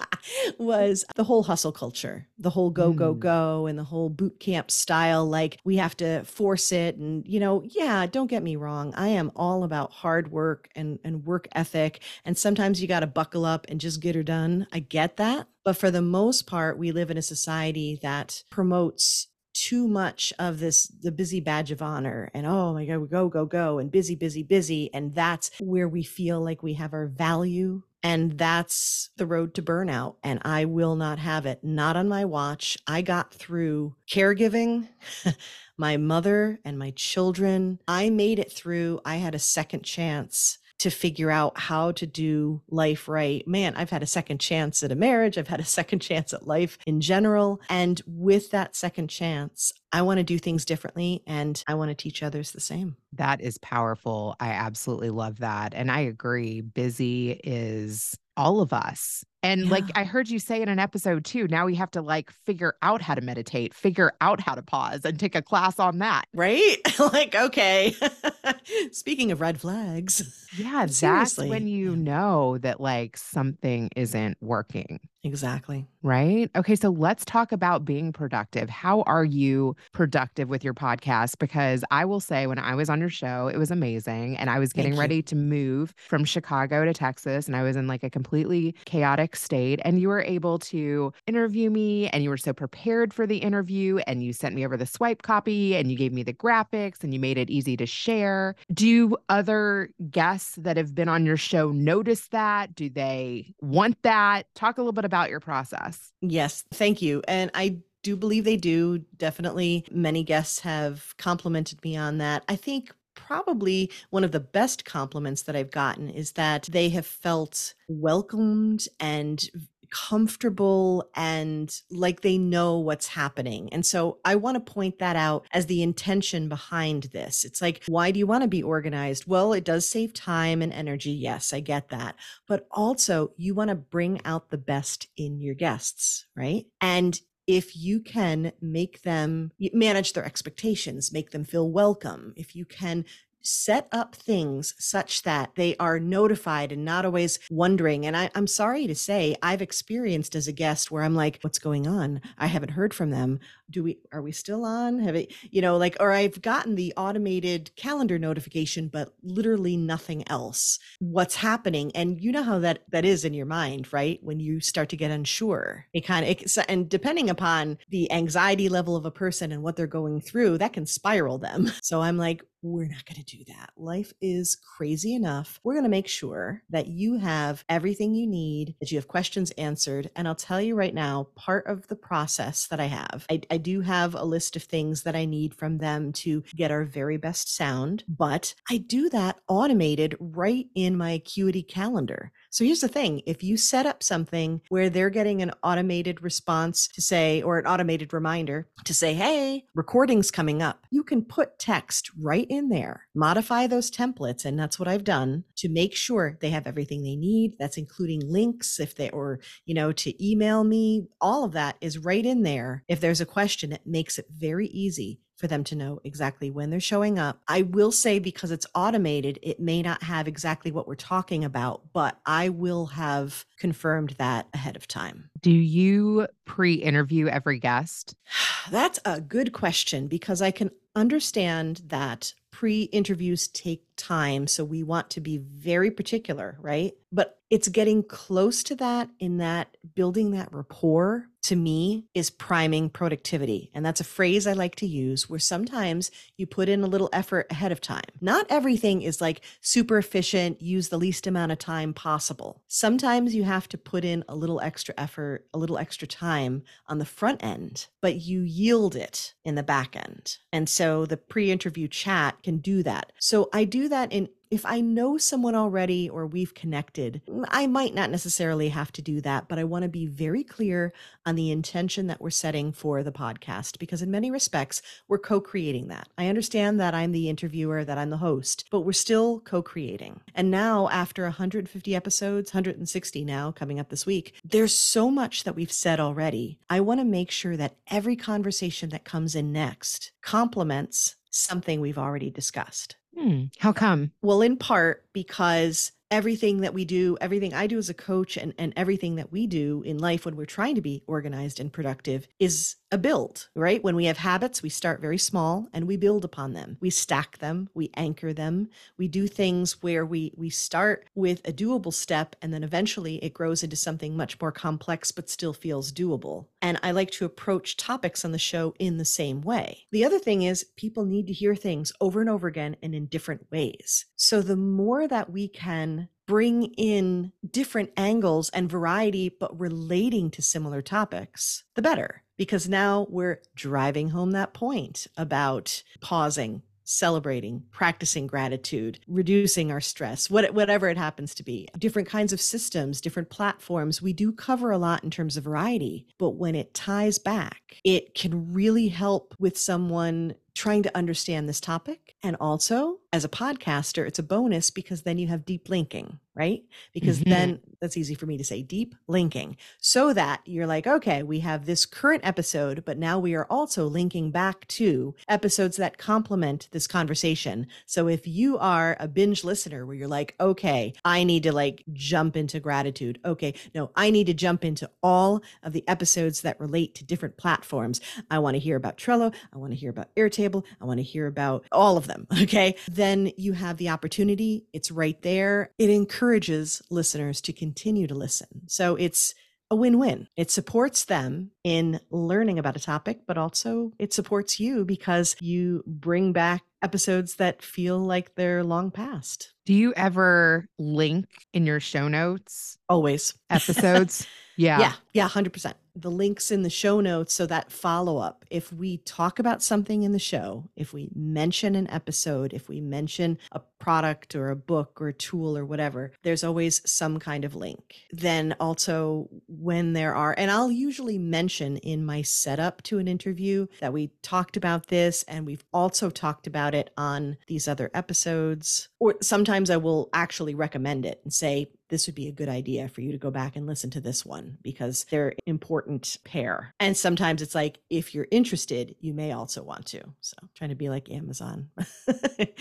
[0.59, 3.19] was the whole hustle culture, the whole go, go, Mm.
[3.19, 5.27] go, and the whole boot camp style.
[5.27, 6.97] Like we have to force it.
[6.97, 8.95] And, you know, yeah, don't get me wrong.
[8.97, 12.01] I am all about hard work and, and work ethic.
[12.25, 14.67] And sometimes you got to buckle up and just get her done.
[14.73, 15.49] I get that.
[15.65, 20.59] But for the most part, we live in a society that promotes too much of
[20.59, 24.15] this the busy badge of honor and oh my god go go go and busy
[24.15, 29.27] busy busy and that's where we feel like we have our value and that's the
[29.27, 31.63] road to burnout and i will not have it.
[31.63, 32.79] Not on my watch.
[32.87, 34.89] I got through caregiving
[35.77, 37.79] my mother and my children.
[37.89, 39.01] I made it through.
[39.05, 43.47] I had a second chance to figure out how to do life right.
[43.47, 45.39] Man, I've had a second chance at a marriage.
[45.39, 47.61] I've had a second chance at life in general.
[47.69, 51.95] And with that second chance, I want to do things differently and I want to
[51.95, 52.97] teach others the same.
[53.13, 54.37] That is powerful.
[54.41, 55.73] I absolutely love that.
[55.75, 56.61] And I agree.
[56.61, 59.25] Busy is all of us.
[59.47, 62.33] And like I heard you say in an episode too, now we have to like
[62.33, 65.99] figure out how to meditate, figure out how to pause and take a class on
[65.99, 66.25] that.
[66.35, 66.77] Right?
[66.99, 67.95] like, okay.
[68.91, 70.49] Speaking of red flags.
[70.59, 75.01] Yeah, that's when you know that like something isn't working.
[75.27, 75.85] Exactly.
[76.05, 76.49] Right.
[76.55, 76.77] Okay.
[76.77, 78.71] So let's talk about being productive.
[78.71, 81.41] How are you productive with your podcast?
[81.41, 84.37] Because I will say, when I was on your show, it was amazing.
[84.37, 87.49] And I was getting ready to move from Chicago to Texas.
[87.49, 89.81] And I was in like a completely chaotic state.
[89.85, 93.99] And you were able to interview me and you were so prepared for the interview.
[94.07, 97.13] And you sent me over the swipe copy and you gave me the graphics and
[97.13, 98.55] you made it easy to share.
[98.73, 102.77] Do other guests that have been on your show notice that?
[102.77, 104.47] Do they want that?
[104.55, 106.13] Talk a little bit about your process.
[106.21, 107.23] Yes, thank you.
[107.27, 108.99] And I do believe they do.
[109.17, 112.45] Definitely, many guests have complimented me on that.
[112.49, 117.07] I think probably one of the best compliments that I've gotten is that they have
[117.07, 119.45] felt welcomed and
[119.91, 123.73] comfortable and like they know what's happening.
[123.73, 127.45] And so I want to point that out as the intention behind this.
[127.45, 129.27] It's like, why do you want to be organized?
[129.27, 131.13] Well, it does save time and energy.
[131.13, 132.17] Yes, I get that.
[132.47, 136.67] But also, you want to bring out the best in your guests, right?
[136.81, 142.65] And if you can make them manage their expectations, make them feel welcome, if you
[142.65, 143.05] can
[143.47, 148.05] set up things such that they are notified and not always wondering.
[148.05, 151.59] And I, I'm sorry to say, I've experienced as a guest where I'm like, what's
[151.59, 152.21] going on?
[152.39, 153.41] I haven't heard from them.
[153.71, 154.99] Do we, are we still on?
[155.01, 160.29] Have it, you know, like, or I've gotten the automated calendar notification, but literally nothing
[160.29, 160.79] else.
[161.01, 161.93] What's happening?
[161.95, 164.19] And you know how that, that is in your mind, right?
[164.23, 168.97] When you start to get unsure, it kind of, and depending upon the anxiety level
[168.97, 171.71] of a person and what they're going through, that can spiral them.
[171.87, 173.71] So I'm like, we're not going to do that.
[173.77, 175.61] Life is crazy enough.
[175.63, 179.53] We're going to make sure that you have everything you need, that you have questions
[179.53, 180.11] answered.
[180.17, 183.56] And I'll tell you right now, part of the process that I have, I, I
[183.57, 187.17] do have a list of things that I need from them to get our very
[187.17, 192.33] best sound, but I do that automated right in my Acuity calendar.
[192.51, 196.89] So here's the thing if you set up something where they're getting an automated response
[196.89, 201.59] to say, or an automated reminder to say, hey, recording's coming up, you can put
[201.59, 204.45] text right in there, modify those templates.
[204.45, 207.57] And that's what I've done to make sure they have everything they need.
[207.59, 211.09] That's including links if they, or, you know, to email me.
[211.21, 212.85] All of that is right in there.
[212.89, 216.71] If there's a question, it makes it very easy for them to know exactly when
[216.71, 217.41] they're showing up.
[217.49, 221.83] I will say because it's automated, it may not have exactly what we're talking about,
[221.93, 225.31] but I will have confirmed that ahead of time.
[225.41, 228.15] Do you pre interview every guest?
[228.71, 234.47] That's a good question because I can understand that pre interviews take time.
[234.47, 236.95] So we want to be very particular, right?
[237.13, 242.91] But it's getting close to that in that building that rapport to me is priming
[242.91, 243.71] productivity.
[243.73, 247.09] And that's a phrase I like to use where sometimes you put in a little
[247.13, 248.03] effort ahead of time.
[248.21, 252.65] Not everything is like super efficient, use the least amount of time possible.
[252.67, 256.99] Sometimes you have to put in a little extra effort, a little extra time on
[256.99, 260.39] the front end, but you yield it in the back end.
[260.53, 263.13] And so the pre interview chat can do that.
[263.21, 267.95] So I do that in if I know someone already or we've connected, I might
[267.95, 270.93] not necessarily have to do that, but I want to be very clear
[271.25, 275.41] on the intention that we're setting for the podcast because, in many respects, we're co
[275.41, 276.09] creating that.
[276.17, 280.21] I understand that I'm the interviewer, that I'm the host, but we're still co creating.
[280.35, 285.57] And now, after 150 episodes, 160 now coming up this week, there's so much that
[285.57, 286.59] we've said already.
[286.71, 291.99] I want to make sure that every conversation that comes in next complements something we've
[291.99, 292.97] already discussed.
[293.17, 293.45] Hmm.
[293.59, 294.13] How come?
[294.23, 298.55] Well, in part because everything that we do, everything I do as a coach, and,
[298.59, 302.29] and everything that we do in life when we're trying to be organized and productive
[302.39, 303.83] is a build, right?
[303.83, 306.77] When we have habits, we start very small and we build upon them.
[306.81, 311.53] We stack them, we anchor them, we do things where we we start with a
[311.53, 315.93] doable step and then eventually it grows into something much more complex but still feels
[315.93, 316.47] doable.
[316.63, 319.87] And I like to approach topics on the show in the same way.
[319.91, 323.07] The other thing is people need to hear things over and over again and in
[323.07, 324.07] different ways.
[324.15, 330.43] So the more that we can bring in different angles and variety, but relating to
[330.43, 332.25] similar topics, the better.
[332.37, 340.31] Because now we're driving home that point about pausing, celebrating, practicing gratitude, reducing our stress,
[340.31, 341.69] what, whatever it happens to be.
[341.77, 344.01] Different kinds of systems, different platforms.
[344.01, 348.15] We do cover a lot in terms of variety, but when it ties back, it
[348.15, 354.07] can really help with someone trying to understand this topic and also as a podcaster,
[354.07, 356.63] it's a bonus because then you have deep linking, right?
[356.93, 357.31] Because Mhm.
[357.31, 361.41] then that's easy for me to say deep linking so that you're like, okay, we
[361.41, 366.69] have this current episode, but now we are also linking back to episodes that complement
[366.73, 367.67] this conversation.
[367.87, 371.85] So if you are a binge listener where you're like, okay, I need to like
[371.95, 373.19] jump into gratitude.
[373.25, 377.39] Okay, no, I need to jump into all of the episodes that relate to different
[377.39, 378.01] platforms.
[378.31, 379.35] I want to hear about Trello.
[379.55, 380.65] I want to hear about Airtable.
[380.81, 382.27] I want to hear about all of them.
[382.47, 382.77] Okay.
[383.07, 384.67] Then you have the opportunity.
[384.73, 385.71] It's right there.
[385.79, 388.63] It encourages listeners to continue to listen.
[388.67, 389.33] So it's
[389.71, 390.27] a win win.
[390.37, 395.85] It supports them in learning about a topic, but also it supports you because you
[395.87, 399.53] bring back episodes that feel like they're long past.
[399.65, 403.35] Do you ever link in your show notes Always.
[403.51, 404.27] episodes?
[404.57, 404.81] yeah.
[404.81, 405.75] Yeah, yeah, 100%.
[405.97, 408.45] The links in the show notes so that follow up.
[408.51, 412.81] If we talk about something in the show, if we mention an episode, if we
[412.81, 417.45] mention a product or a book or a tool or whatever, there's always some kind
[417.45, 417.95] of link.
[418.13, 423.67] Then also, when there are, and I'll usually mention in my setup to an interview
[423.81, 428.89] that we talked about this and we've also talked about it on these other episodes.
[428.99, 432.89] Or sometimes I will actually recommend it and say, this would be a good idea
[432.89, 436.75] for you to go back and listen to this one because they're important pair.
[436.81, 440.03] And sometimes it's like if you're interested, you may also want to.
[440.21, 441.69] So trying to be like Amazon.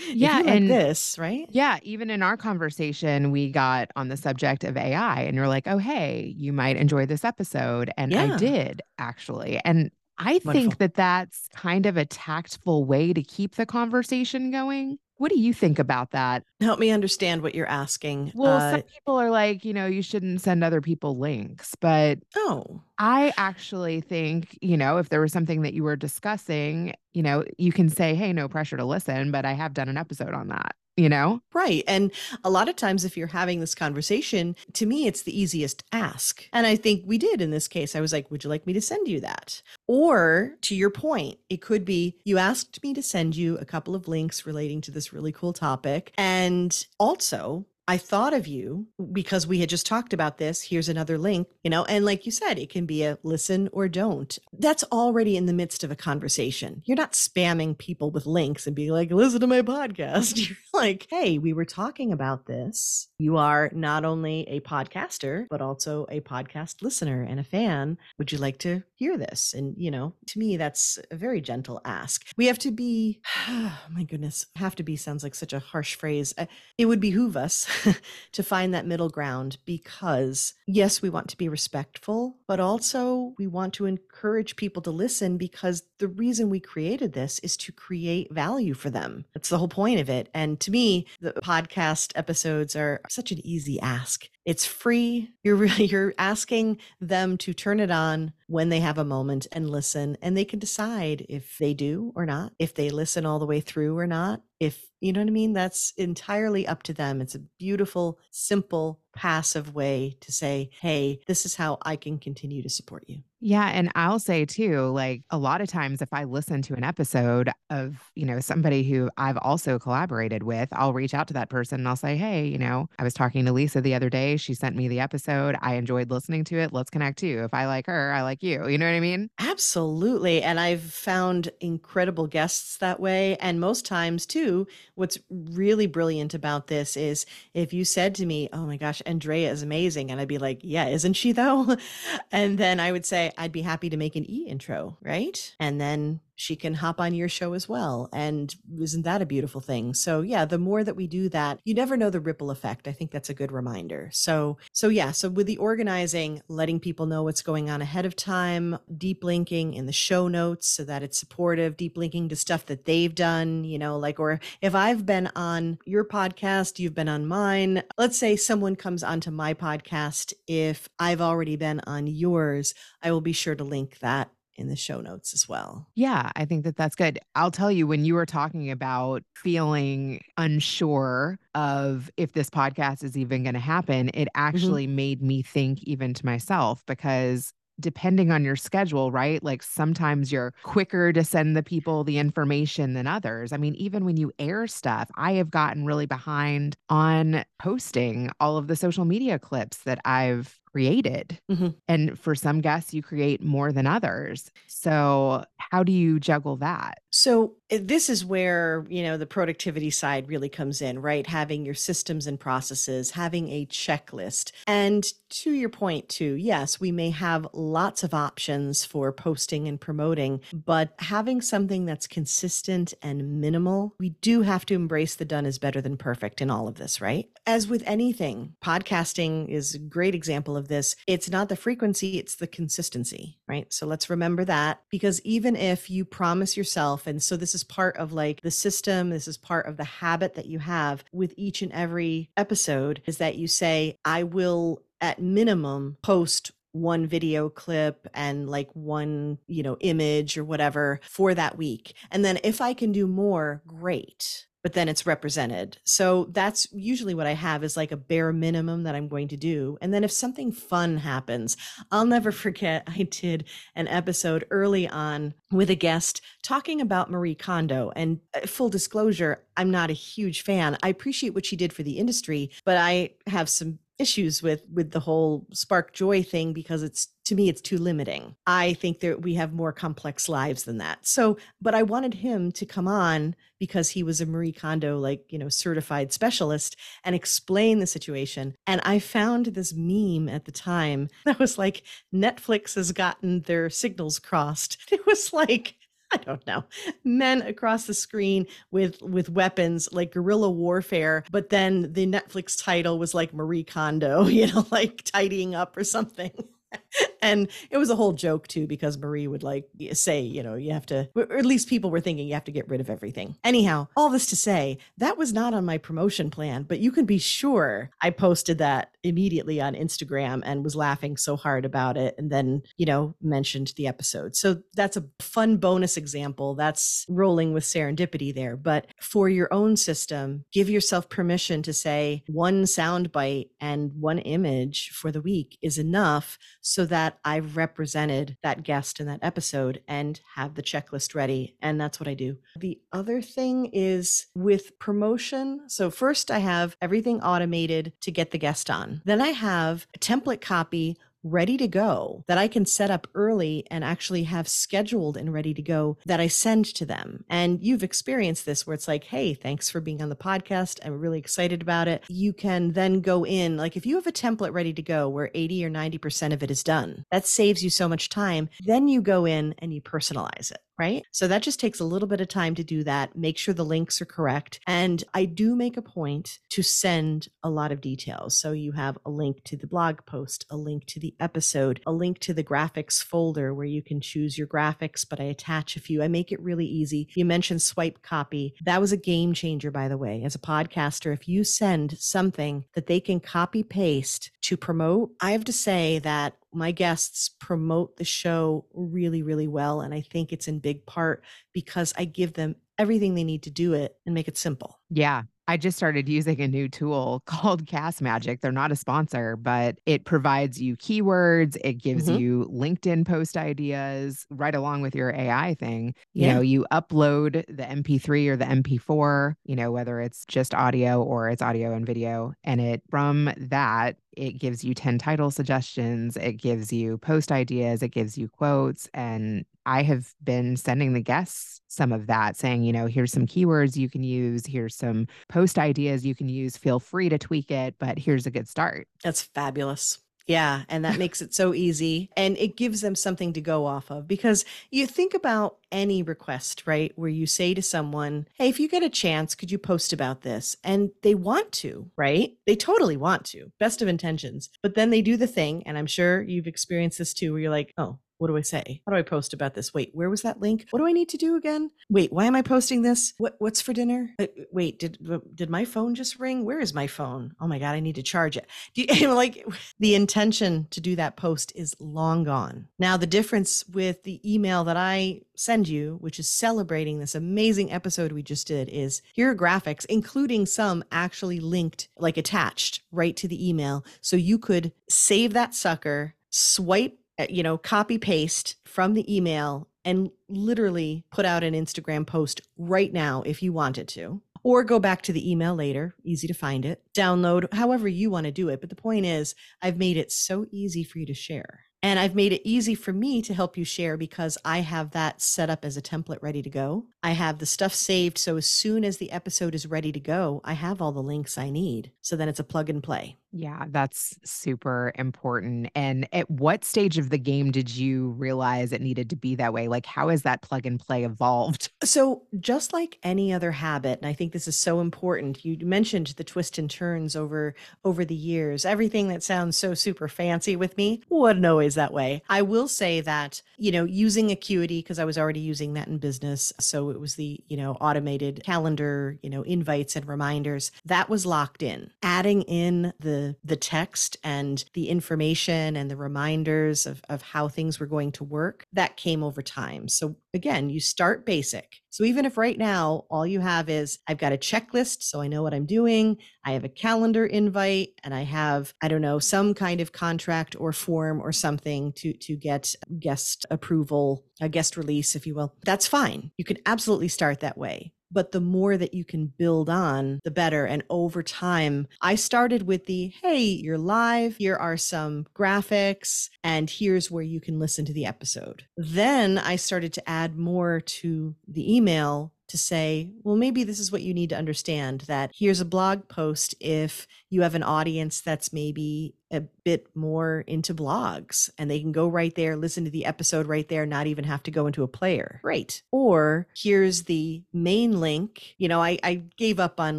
[0.08, 1.46] Yeah, like and- this, right?
[1.50, 5.66] Yeah, even in our conversation, we got on the subject of AI, and you're like,
[5.66, 7.90] oh, hey, you might enjoy this episode.
[7.96, 8.34] And Yeah.
[8.34, 9.60] I did actually.
[9.64, 10.52] And I Wonderful.
[10.52, 14.98] think that that's kind of a tactful way to keep the conversation going.
[15.18, 16.44] What do you think about that?
[16.60, 18.32] Help me understand what you're asking.
[18.34, 22.18] Well, Uh, some people are like, you know, you shouldn't send other people links, but
[22.36, 27.22] oh, I actually think, you know, if there was something that you were discussing, you
[27.22, 30.34] know, you can say, hey, no pressure to listen, but I have done an episode
[30.34, 31.40] on that, you know?
[31.52, 31.84] Right.
[31.86, 32.10] And
[32.44, 36.48] a lot of times, if you're having this conversation, to me, it's the easiest ask.
[36.52, 37.94] And I think we did in this case.
[37.94, 39.62] I was like, Would you like me to send you that?
[39.86, 43.94] Or to your point, it could be you asked me to send you a couple
[43.94, 46.12] of links relating to this really cool topic.
[46.16, 50.62] And also, I thought of you because we had just talked about this.
[50.62, 53.86] Here's another link, you know, and like you said, it can be a listen or
[53.88, 54.36] don't.
[54.52, 56.82] That's already in the midst of a conversation.
[56.84, 60.36] You're not spamming people with links and being like, listen to my podcast.
[60.48, 63.08] You're like, hey, we were talking about this.
[63.18, 67.98] You are not only a podcaster, but also a podcast listener and a fan.
[68.18, 69.54] Would you like to hear this?
[69.54, 72.26] And, you know, to me, that's a very gentle ask.
[72.36, 75.94] We have to be, oh my goodness, have to be sounds like such a harsh
[75.94, 76.34] phrase.
[76.36, 76.46] Uh,
[76.76, 77.68] It would behoove us
[78.32, 83.46] to find that middle ground because, yes, we want to be respectful, but also we
[83.46, 88.32] want to encourage people to listen because the reason we created this is to create
[88.32, 89.24] value for them.
[89.34, 90.28] That's the whole point of it.
[90.34, 94.28] And to me, the podcast episodes are such an easy ask.
[94.46, 95.32] It's free.
[95.42, 99.68] You're really you're asking them to turn it on when they have a moment and
[99.68, 103.46] listen and they can decide if they do or not, if they listen all the
[103.46, 104.42] way through or not.
[104.60, 107.20] If you know what I mean, that's entirely up to them.
[107.20, 112.62] It's a beautiful, simple, passive way to say, "Hey, this is how I can continue
[112.62, 113.68] to support you." Yeah.
[113.68, 117.50] And I'll say too, like a lot of times, if I listen to an episode
[117.68, 121.80] of, you know, somebody who I've also collaborated with, I'll reach out to that person
[121.80, 124.36] and I'll say, hey, you know, I was talking to Lisa the other day.
[124.38, 125.54] She sent me the episode.
[125.60, 126.72] I enjoyed listening to it.
[126.72, 127.42] Let's connect too.
[127.44, 128.66] If I like her, I like you.
[128.66, 129.28] You know what I mean?
[129.38, 130.42] Absolutely.
[130.42, 133.36] And I've found incredible guests that way.
[133.36, 138.48] And most times, too, what's really brilliant about this is if you said to me,
[138.52, 140.10] Oh my gosh, Andrea is amazing.
[140.10, 141.76] And I'd be like, Yeah, isn't she though?
[142.32, 145.54] And then I would say, I'd be happy to make an e intro, right?
[145.58, 148.08] And then she can hop on your show as well.
[148.12, 149.94] And isn't that a beautiful thing?
[149.94, 152.86] So yeah, the more that we do that, you never know the ripple effect.
[152.86, 154.10] I think that's a good reminder.
[154.12, 158.14] So so yeah, so with the organizing, letting people know what's going on ahead of
[158.14, 162.66] time, deep linking in the show notes so that it's supportive, deep linking to stuff
[162.66, 167.08] that they've done, you know, like or if I've been on your podcast, you've been
[167.08, 167.82] on mine.
[167.96, 173.20] Let's say someone comes onto my podcast if I've already been on yours, I will
[173.22, 175.86] be sure to link that in the show notes as well.
[175.94, 177.18] Yeah, I think that that's good.
[177.34, 183.16] I'll tell you, when you were talking about feeling unsure of if this podcast is
[183.16, 184.26] even going to happen, it mm-hmm.
[184.34, 189.42] actually made me think even to myself because depending on your schedule, right?
[189.42, 193.52] Like sometimes you're quicker to send the people the information than others.
[193.52, 198.56] I mean, even when you air stuff, I have gotten really behind on posting all
[198.56, 201.38] of the social media clips that I've created.
[201.50, 201.74] Mhm.
[201.88, 204.50] And for some guests, you create more than others.
[204.66, 206.98] So, how do you juggle that?
[207.18, 211.26] So uh, this is where, you know, the productivity side really comes in, right?
[211.26, 214.52] Having your systems and processes, having a checklist.
[214.66, 219.80] And to your point too, yes, we may have lots of options for posting and
[219.80, 225.46] promoting, but having something that's consistent and minimal, we do have to embrace the done
[225.46, 227.30] is better than perfect in all of this, right?
[227.46, 230.94] As with anything, podcasting is a great example of this.
[231.06, 233.72] It's not the frequency, it's the consistency, right?
[233.72, 237.96] So let's remember that because even if you promise yourself, and so this is part
[237.96, 241.62] of like the system, this is part of the habit that you have with each
[241.62, 248.06] and every episode, is that you say, I will at minimum post one video clip
[248.14, 251.94] and like one, you know, image or whatever for that week.
[252.10, 254.46] And then if I can do more, great.
[254.66, 255.78] But then it's represented.
[255.84, 259.36] So that's usually what I have is like a bare minimum that I'm going to
[259.36, 259.78] do.
[259.80, 261.56] And then if something fun happens,
[261.92, 263.44] I'll never forget I did
[263.76, 267.92] an episode early on with a guest talking about Marie Kondo.
[267.94, 270.76] And uh, full disclosure, I'm not a huge fan.
[270.82, 274.90] I appreciate what she did for the industry, but I have some issues with with
[274.90, 278.36] the whole spark joy thing because it's to me it's too limiting.
[278.46, 281.06] I think that we have more complex lives than that.
[281.06, 285.24] So but i wanted him to come on because he was a marie kondo like
[285.30, 288.54] you know certified specialist and explain the situation.
[288.66, 291.82] And i found this meme at the time that was like
[292.14, 294.78] netflix has gotten their signals crossed.
[294.96, 295.76] It was like
[296.20, 296.64] I don't know,
[297.04, 302.98] men across the screen with with weapons like guerrilla warfare, but then the Netflix title
[302.98, 306.32] was like Marie Kondo, you know, like tidying up or something.
[307.22, 310.72] and it was a whole joke too because Marie would like say, you know, you
[310.72, 313.36] have to, or at least people were thinking you have to get rid of everything.
[313.44, 317.04] Anyhow, all this to say, that was not on my promotion plan, but you can
[317.04, 322.14] be sure I posted that immediately on Instagram and was laughing so hard about it
[322.18, 324.36] and then, you know, mentioned the episode.
[324.36, 326.54] So that's a fun bonus example.
[326.54, 328.56] That's rolling with serendipity there.
[328.56, 334.90] But for your own system, give yourself permission to say one soundbite and one image
[334.90, 340.20] for the week is enough so that I've represented that guest in that episode and
[340.34, 341.56] have the checklist ready.
[341.60, 342.38] And that's what I do.
[342.56, 345.68] The other thing is with promotion.
[345.68, 349.02] So, first, I have everything automated to get the guest on.
[349.04, 350.96] Then I have a template copy
[351.30, 355.54] ready to go that I can set up early and actually have scheduled and ready
[355.54, 357.24] to go that I send to them.
[357.28, 360.78] And you've experienced this where it's like, hey, thanks for being on the podcast.
[360.84, 362.04] I'm really excited about it.
[362.08, 365.30] You can then go in, like if you have a template ready to go where
[365.34, 368.48] 80 or 90% of it is done, that saves you so much time.
[368.60, 371.04] Then you go in and you personalize it right?
[371.12, 373.64] So that just takes a little bit of time to do that, make sure the
[373.64, 374.60] links are correct.
[374.66, 378.38] And I do make a point to send a lot of details.
[378.38, 381.92] So you have a link to the blog post, a link to the episode, a
[381.92, 385.80] link to the graphics folder where you can choose your graphics, but I attach a
[385.80, 386.02] few.
[386.02, 387.08] I make it really easy.
[387.14, 388.54] You mentioned swipe copy.
[388.64, 390.22] That was a game changer, by the way.
[390.24, 395.32] As a podcaster, if you send something that they can copy paste to promote, I
[395.32, 399.82] have to say that my guests promote the show really, really well.
[399.82, 403.50] And I think it's in big part because I give them everything they need to
[403.50, 404.80] do it and make it simple.
[404.90, 405.22] Yeah.
[405.48, 408.40] I just started using a new tool called Cast Magic.
[408.40, 411.56] They're not a sponsor, but it provides you keywords.
[411.62, 412.18] It gives Mhm.
[412.18, 415.94] you LinkedIn post ideas right along with your AI thing.
[416.14, 416.34] You Yeah.
[416.34, 421.28] know, you upload the MP3 or the MP4, you know, whether it's just audio or
[421.30, 422.32] it's audio and video.
[422.42, 427.82] And it from that, it gives you 10 title suggestions, it gives you post ideas,
[427.82, 428.88] it gives you quotes.
[428.94, 433.26] And I have been sending the guests some of that, saying, you know, here's some
[433.26, 436.56] keywords you can use, here's some post ideas you can use.
[436.56, 438.88] Feel free to tweak it, but here's a good start.
[439.02, 439.98] That's fabulous.
[440.26, 440.62] Yeah.
[440.68, 442.10] And that makes it so easy.
[442.16, 446.64] And it gives them something to go off of because you think about any request,
[446.66, 446.92] right?
[446.96, 450.22] Where you say to someone, Hey, if you get a chance, could you post about
[450.22, 450.56] this?
[450.64, 452.36] And they want to, right?
[452.44, 453.52] They totally want to.
[453.60, 454.50] Best of intentions.
[454.62, 455.62] But then they do the thing.
[455.64, 458.80] And I'm sure you've experienced this too, where you're like, Oh, what do I say?
[458.86, 459.74] How do I post about this?
[459.74, 460.66] Wait, where was that link?
[460.70, 461.70] What do I need to do again?
[461.90, 463.14] Wait, why am I posting this?
[463.18, 464.10] What what's for dinner?
[464.50, 464.98] Wait, did
[465.34, 466.44] did my phone just ring?
[466.44, 467.34] Where is my phone?
[467.40, 468.46] Oh my god, I need to charge it.
[468.74, 469.46] You, like
[469.78, 472.68] the intention to do that post is long gone.
[472.78, 477.70] Now the difference with the email that I send you, which is celebrating this amazing
[477.70, 483.16] episode we just did, is here are graphics, including some actually linked, like attached right
[483.16, 488.56] to the email, so you could save that sucker, swipe Uh, you know, copy paste
[488.64, 493.88] from the email and literally put out an Instagram post right now if you wanted
[493.88, 498.10] to, or go back to the email later, easy to find it, download however you
[498.10, 498.60] want to do it.
[498.60, 501.60] But the point is, I've made it so easy for you to share.
[501.82, 505.20] And I've made it easy for me to help you share because I have that
[505.20, 506.86] set up as a template ready to go.
[507.02, 508.18] I have the stuff saved.
[508.18, 511.38] So as soon as the episode is ready to go, I have all the links
[511.38, 511.92] I need.
[512.00, 513.18] So then it's a plug and play.
[513.38, 515.68] Yeah, that's super important.
[515.74, 519.52] And at what stage of the game did you realize it needed to be that
[519.52, 519.68] way?
[519.68, 521.68] Like, how has that plug and play evolved?
[521.82, 525.58] Uh, so, just like any other habit, and I think this is so important, you
[525.66, 528.64] mentioned the twist and turns over over the years.
[528.64, 532.22] Everything that sounds so super fancy with me wasn't always that way.
[532.30, 535.98] I will say that, you know, using Acuity, because I was already using that in
[535.98, 536.54] business.
[536.58, 540.72] So it was the, you know, automated calendar, you know, invites and reminders.
[540.86, 541.90] That was locked in.
[542.02, 547.80] Adding in the the text and the information and the reminders of, of how things
[547.80, 549.88] were going to work, that came over time.
[549.88, 551.80] So again, you start basic.
[551.90, 555.28] So even if right now all you have is I've got a checklist, so I
[555.28, 559.18] know what I'm doing, I have a calendar invite, and I have, I don't know,
[559.18, 564.76] some kind of contract or form or something to to get guest approval, a guest
[564.76, 565.54] release, if you will.
[565.64, 566.32] That's fine.
[566.36, 570.30] You can absolutely start that way but the more that you can build on, the
[570.30, 570.64] better.
[570.64, 576.70] And over time, I started with the hey, you're live, here are some graphics, and
[576.70, 578.64] here's where you can listen to the episode.
[578.74, 583.90] Then I started to add more to the email to say, well, maybe this is
[583.90, 588.20] what you need to understand that here's a blog post if you have an audience
[588.20, 592.90] that's maybe a bit more into blogs and they can go right there, listen to
[592.90, 595.40] the episode right there, not even have to go into a player.
[595.42, 595.82] Great.
[595.90, 598.54] Or here's the main link.
[598.58, 599.98] You know, I, I gave up on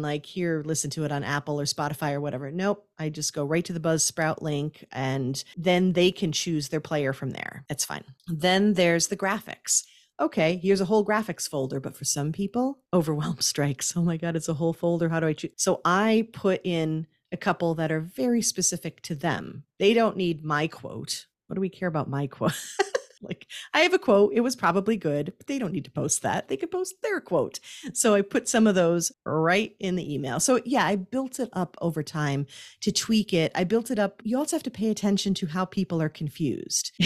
[0.00, 2.50] like, here, listen to it on Apple or Spotify or whatever.
[2.50, 2.86] Nope.
[2.98, 7.12] I just go right to the Buzzsprout link and then they can choose their player
[7.12, 7.64] from there.
[7.68, 8.04] That's fine.
[8.26, 9.84] Then there's the graphics
[10.20, 11.80] okay, here's a whole graphics folder.
[11.80, 13.96] But for some people, overwhelm strikes.
[13.96, 15.08] Oh my God, it's a whole folder.
[15.08, 15.52] How do I choose?
[15.56, 19.64] So I put in a couple that are very specific to them.
[19.78, 21.26] They don't need my quote.
[21.46, 22.52] What do we care about my quote?
[23.22, 24.32] like I have a quote.
[24.34, 26.48] It was probably good, but they don't need to post that.
[26.48, 27.60] They could post their quote.
[27.92, 30.40] So I put some of those right in the email.
[30.40, 32.46] So yeah, I built it up over time
[32.80, 33.52] to tweak it.
[33.54, 34.22] I built it up.
[34.24, 36.92] You also have to pay attention to how people are confused.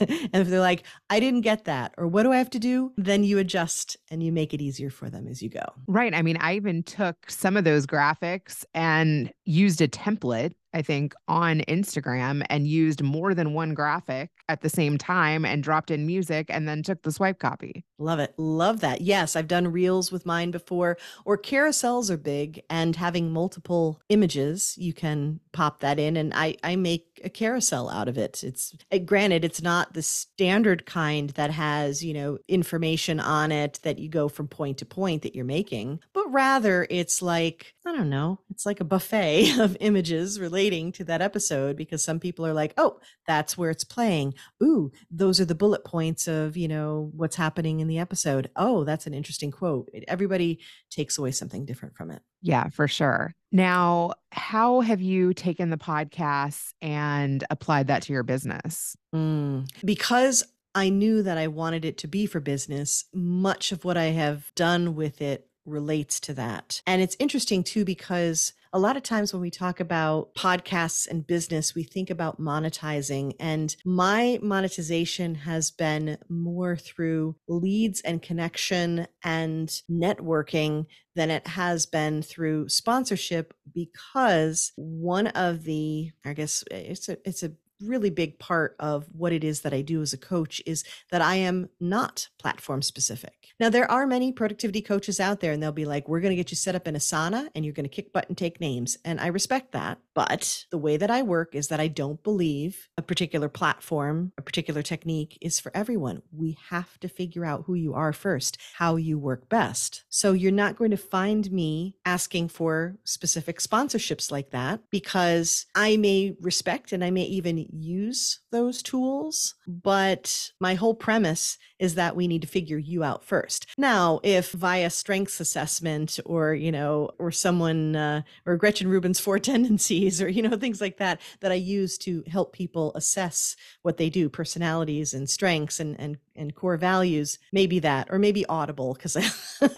[0.00, 2.92] and if they're like, I didn't get that, or what do I have to do?
[2.96, 5.64] Then you adjust and you make it easier for them as you go.
[5.86, 6.14] Right.
[6.14, 11.14] I mean, I even took some of those graphics and used a template I think,
[11.28, 16.06] on Instagram and used more than one graphic at the same time and dropped in
[16.06, 17.84] music and then took the swipe copy.
[17.98, 18.34] Love it.
[18.36, 19.00] Love that.
[19.00, 24.74] Yes, I've done reels with mine before, or carousels are big and having multiple images,
[24.76, 28.42] you can pop that in and I, I make a carousel out of it.
[28.42, 33.78] It's uh, granted, it's not the standard kind that has, you know, information on it
[33.82, 37.92] that you go from point to point that you're making, but rather it's like, I
[37.92, 42.46] don't know, it's like a buffet of images relating to that episode because some people
[42.46, 44.34] are like, oh, that's where it's playing.
[44.62, 48.48] Ooh, those are the bullet points of, you know, what's happening in the episode.
[48.54, 49.88] Oh, that's an interesting quote.
[50.06, 50.60] Everybody
[50.90, 52.22] takes away something different from it.
[52.42, 53.34] Yeah, for sure.
[53.50, 58.96] Now, how have you taken the podcast and applied that to your business?
[59.14, 60.44] Mm, because
[60.74, 64.52] I knew that I wanted it to be for business, much of what I have
[64.54, 66.82] done with it relates to that.
[66.86, 71.26] And it's interesting too, because a lot of times when we talk about podcasts and
[71.26, 73.34] business, we think about monetizing.
[73.38, 81.84] And my monetization has been more through leads and connection and networking than it has
[81.84, 87.52] been through sponsorship because one of the i guess it's a it's a
[87.84, 91.22] really big part of what it is that I do as a coach is that
[91.22, 93.48] I am not platform specific.
[93.60, 96.36] Now, there are many productivity coaches out there, and they'll be like, We're going to
[96.36, 98.96] get you set up in Asana and you're going to kick butt and take names.
[99.04, 99.98] And I respect that.
[100.14, 104.42] But the way that I work is that I don't believe a particular platform, a
[104.42, 106.22] particular technique is for everyone.
[106.32, 110.04] We have to figure out who you are first, how you work best.
[110.08, 115.96] So you're not going to find me asking for specific sponsorships like that because I
[115.96, 119.54] may respect and I may even use those tools.
[119.66, 123.66] But my whole premise is that we need to figure you out first.
[123.76, 129.38] Now, if via strengths assessment or, you know, or someone, uh, or Gretchen Rubin's four
[129.38, 133.96] tendencies or, you know, things like that, that I use to help people assess what
[133.96, 138.94] they do, personalities and strengths and, and, and core values, maybe that, or maybe audible
[138.94, 139.16] because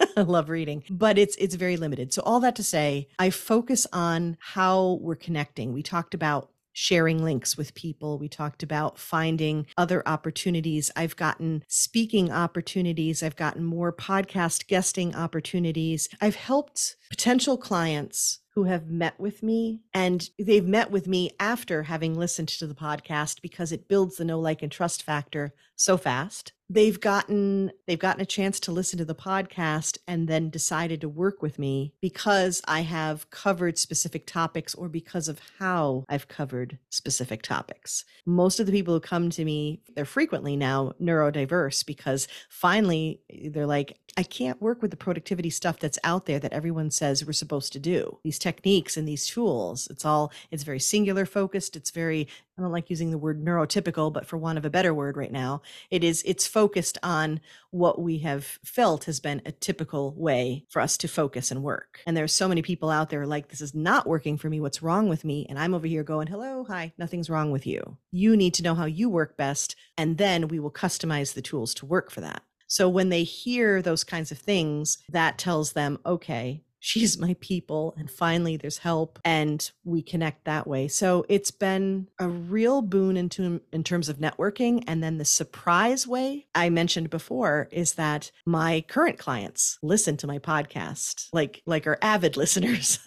[0.17, 2.13] I love reading, but it's, it's very limited.
[2.13, 5.73] So all that to say, I focus on how we're connecting.
[5.73, 8.19] We talked about sharing links with people.
[8.19, 10.91] We talked about finding other opportunities.
[10.95, 13.23] I've gotten speaking opportunities.
[13.23, 16.09] I've gotten more podcast guesting opportunities.
[16.19, 21.83] I've helped potential clients who have met with me and they've met with me after
[21.83, 25.97] having listened to the podcast because it builds the know like and trust factor so
[25.97, 31.01] fast they've gotten they've gotten a chance to listen to the podcast and then decided
[31.01, 36.27] to work with me because I have covered specific topics or because of how I've
[36.27, 38.05] covered specific topics.
[38.25, 43.49] Most of the people who come to me, they're frequently now neurodiverse because finally eh,
[43.51, 47.25] they're like I can't work with the productivity stuff that's out there that everyone says
[47.25, 48.19] we're supposed to do.
[48.23, 49.87] These techniques and these tools.
[49.91, 52.27] It's all it's very singular focused, it's very
[52.57, 55.31] I don't like using the word neurotypical, but for want of a better word right
[55.31, 57.41] now, it is it's focused on
[57.71, 61.99] what we have felt has been a typical way for us to focus and work.
[62.07, 64.61] And there's so many people out there like this is not working for me.
[64.61, 65.45] What's wrong with me?
[65.49, 67.97] And I'm over here going, "Hello, hi, nothing's wrong with you.
[68.11, 71.73] You need to know how you work best, and then we will customize the tools
[71.75, 75.99] to work for that." So when they hear those kinds of things, that tells them,
[76.03, 80.87] okay, she's my people and finally there's help and we connect that way.
[80.87, 86.05] So it's been a real boon into in terms of networking and then the surprise
[86.05, 91.87] way i mentioned before is that my current clients listen to my podcast like like
[91.87, 92.99] are avid listeners.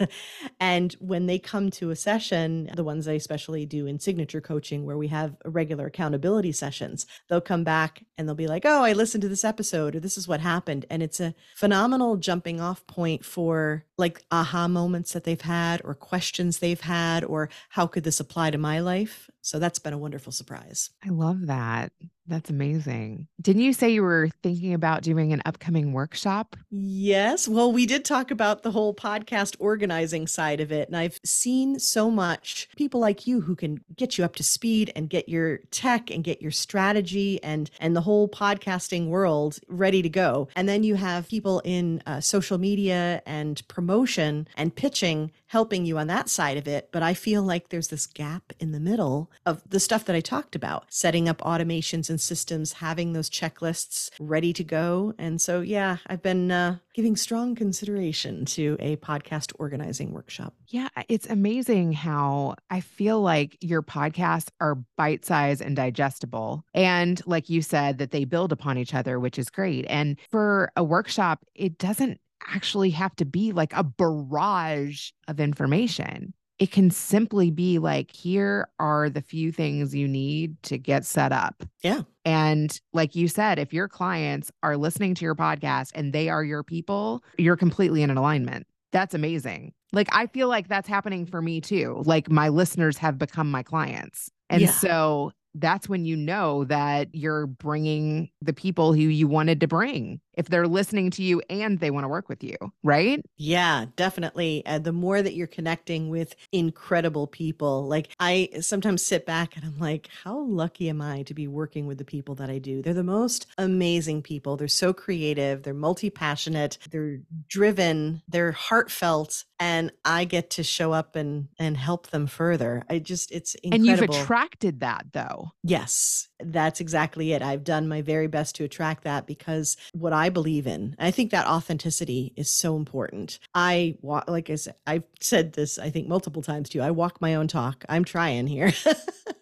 [0.60, 4.84] And when they come to a session the ones i especially do in signature coaching
[4.84, 8.92] where we have regular accountability sessions they'll come back and they'll be like oh i
[8.92, 10.86] listened to this episode or this is what happened.
[10.88, 15.94] And it's a phenomenal jumping off point for like aha moments that they've had or
[15.94, 19.30] questions they've had or how could this apply to my life.
[19.42, 20.90] So that's been a wonderful surprise.
[21.04, 21.92] I love that.
[22.28, 23.26] That's amazing.
[23.40, 26.56] Didn't you say you were thinking about doing an upcoming workshop?
[26.70, 27.48] Yes.
[27.48, 30.88] Well, we did talk about the whole podcast organizing side of it.
[30.88, 34.92] And I've seen so much people like you who can get you up to speed
[34.94, 40.02] and get your tech and get your strategy and and the whole podcasting world ready
[40.02, 40.48] to go.
[40.54, 45.98] And then you have people in uh, social media and promotion and pitching helping you
[45.98, 46.90] on that side of it.
[46.92, 50.20] But I feel like there's this gap in the middle of the stuff that I
[50.20, 55.14] talked about setting up automations and systems, having those checklists ready to go.
[55.18, 60.54] And so, yeah, I've been uh, giving strong consideration to a podcast organizing workshop.
[60.66, 66.64] Yeah, it's amazing how I feel like your podcasts are bite sized and digestible.
[66.74, 69.86] And like you said, that they build upon each other, which is great.
[69.88, 76.34] And for a workshop, it doesn't actually have to be like a barrage of information.
[76.58, 81.30] It can simply be like, here are the few things you need to get set
[81.30, 81.62] up.
[81.84, 82.02] Yeah.
[82.24, 86.42] And like you said, if your clients are listening to your podcast and they are
[86.42, 88.66] your people, you're completely in an alignment.
[88.90, 89.72] That's amazing.
[89.92, 92.02] Like, I feel like that's happening for me too.
[92.04, 94.30] Like, my listeners have become my clients.
[94.50, 94.72] And Yeah.
[94.72, 100.20] so that's when you know that you're bringing the people who you wanted to bring
[100.38, 103.20] if they're listening to you and they want to work with you, right?
[103.36, 104.62] Yeah, definitely.
[104.64, 109.64] And the more that you're connecting with incredible people, like I sometimes sit back and
[109.64, 112.82] I'm like, how lucky am I to be working with the people that I do?
[112.82, 114.56] They're the most amazing people.
[114.56, 117.18] They're so creative, they're multi passionate, they're
[117.48, 122.84] driven, they're heartfelt, and I get to show up and and help them further.
[122.88, 124.14] I just it's And you've incredible.
[124.22, 125.50] attracted that though.
[125.62, 127.42] Yes, that's exactly it.
[127.42, 131.30] I've done my very best to attract that because what I believe in, I think
[131.30, 133.38] that authenticity is so important.
[133.54, 136.80] I walk, like I said, I've said this, I think multiple times too.
[136.80, 137.84] I walk my own talk.
[137.88, 138.72] I'm trying here.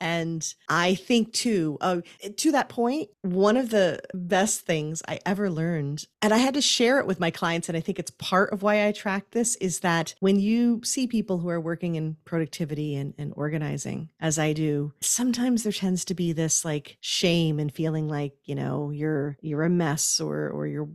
[0.00, 2.00] and I think too, uh,
[2.36, 6.60] to that point, one of the best things I ever learned, and I had to
[6.60, 9.56] share it with my clients, and I think it's part of why I track this,
[9.56, 14.38] is that when you see people who are working in productivity and, and organizing, as
[14.38, 18.90] I do, sometimes there tends to be this like shame and feeling like you know
[18.90, 20.88] you're you're a mess or or you're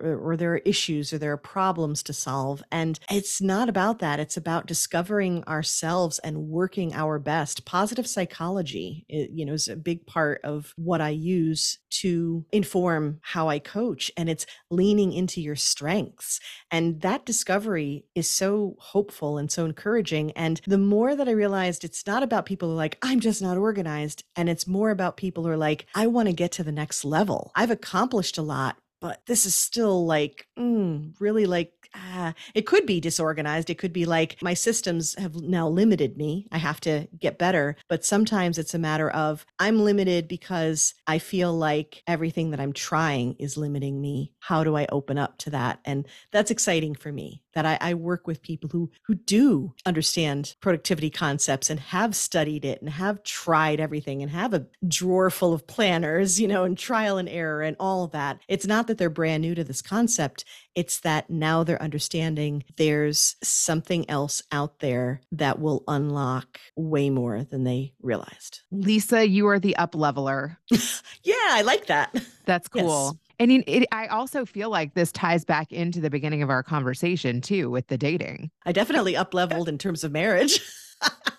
[0.00, 4.20] or there are issues or there are problems to solve, and it's not about that.
[4.20, 7.64] It's about discovering ourselves and working our best.
[7.64, 13.20] Positive psychology, i- you know, is a big part of what I use to inform
[13.22, 16.40] how I coach, and it's leaning into your strengths.
[16.70, 20.32] And that discovery is so hopeful and so encouraging.
[20.32, 23.40] And the more that I realized it's not about people who are like, I'm just
[23.40, 24.24] not organized.
[24.34, 27.04] And it's more about people who are like, I want to get to the next
[27.04, 27.52] level.
[27.54, 28.76] I've accomplished a lot.
[29.04, 33.68] But this is still like, mm, really like, ah, it could be disorganized.
[33.68, 36.46] It could be like my systems have now limited me.
[36.50, 37.76] I have to get better.
[37.86, 42.72] But sometimes it's a matter of I'm limited because I feel like everything that I'm
[42.72, 44.32] trying is limiting me.
[44.40, 45.80] How do I open up to that?
[45.84, 50.54] And that's exciting for me that I, I work with people who who do understand
[50.60, 55.52] productivity concepts and have studied it and have tried everything and have a drawer full
[55.52, 58.40] of planners, you know, and trial and error and all of that.
[58.48, 60.44] It's not that that they're brand new to this concept.
[60.76, 67.42] It's that now they're understanding there's something else out there that will unlock way more
[67.42, 68.60] than they realized.
[68.70, 70.58] Lisa, you are the up leveler.
[71.22, 72.14] Yeah, I like that.
[72.44, 72.84] That's Yes.
[72.84, 73.18] cool.
[73.38, 76.62] And it, it, I also feel like this ties back into the beginning of our
[76.62, 78.50] conversation too with the dating.
[78.66, 80.60] I definitely up leveled in terms of marriage.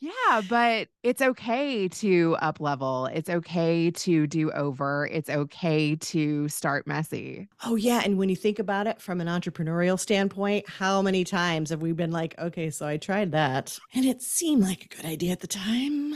[0.00, 3.04] Yeah, but it's okay to up level.
[3.06, 5.06] It's okay to do over.
[5.12, 7.48] It's okay to start messy.
[7.66, 8.00] Oh, yeah.
[8.02, 11.92] And when you think about it from an entrepreneurial standpoint, how many times have we
[11.92, 15.40] been like, okay, so I tried that and it seemed like a good idea at
[15.40, 16.14] the time?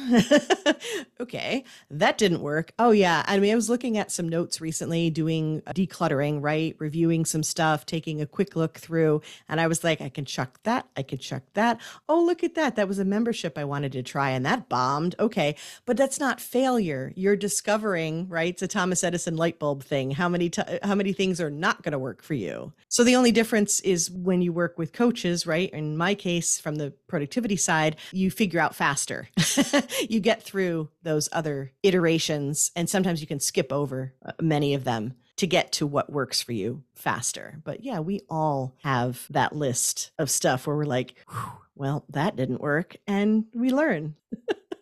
[1.21, 2.73] okay, that didn't work.
[2.79, 3.23] Oh, yeah.
[3.27, 6.75] I mean, I was looking at some notes recently doing decluttering, right?
[6.79, 9.21] Reviewing some stuff, taking a quick look through.
[9.47, 10.89] And I was like, I can chuck that.
[10.97, 11.83] I can chuck that.
[12.09, 12.77] Oh, look at that.
[12.77, 15.15] That was a membership I wanted to try and that bombed.
[15.19, 15.57] Okay.
[15.87, 17.13] But that's not failure.
[17.17, 18.53] You're discovering, right?
[18.53, 20.13] It's a Thomas Edison light bulb thing.
[20.13, 22.73] How many, ti how many things are not going to work for you?
[22.89, 25.71] So the only difference is when you work with coaches, right?
[25.71, 29.29] In my case, from the productivity side, you figure out faster.
[30.09, 34.85] you get through those other iterations and sometimes you can skip over uh, many of
[34.85, 37.61] them to get to what works for you faster.
[37.65, 42.37] But yeah, we all have that list of stuff where we're like, "Whew, well, that
[42.37, 42.97] didn't work.
[43.07, 44.15] And we learn.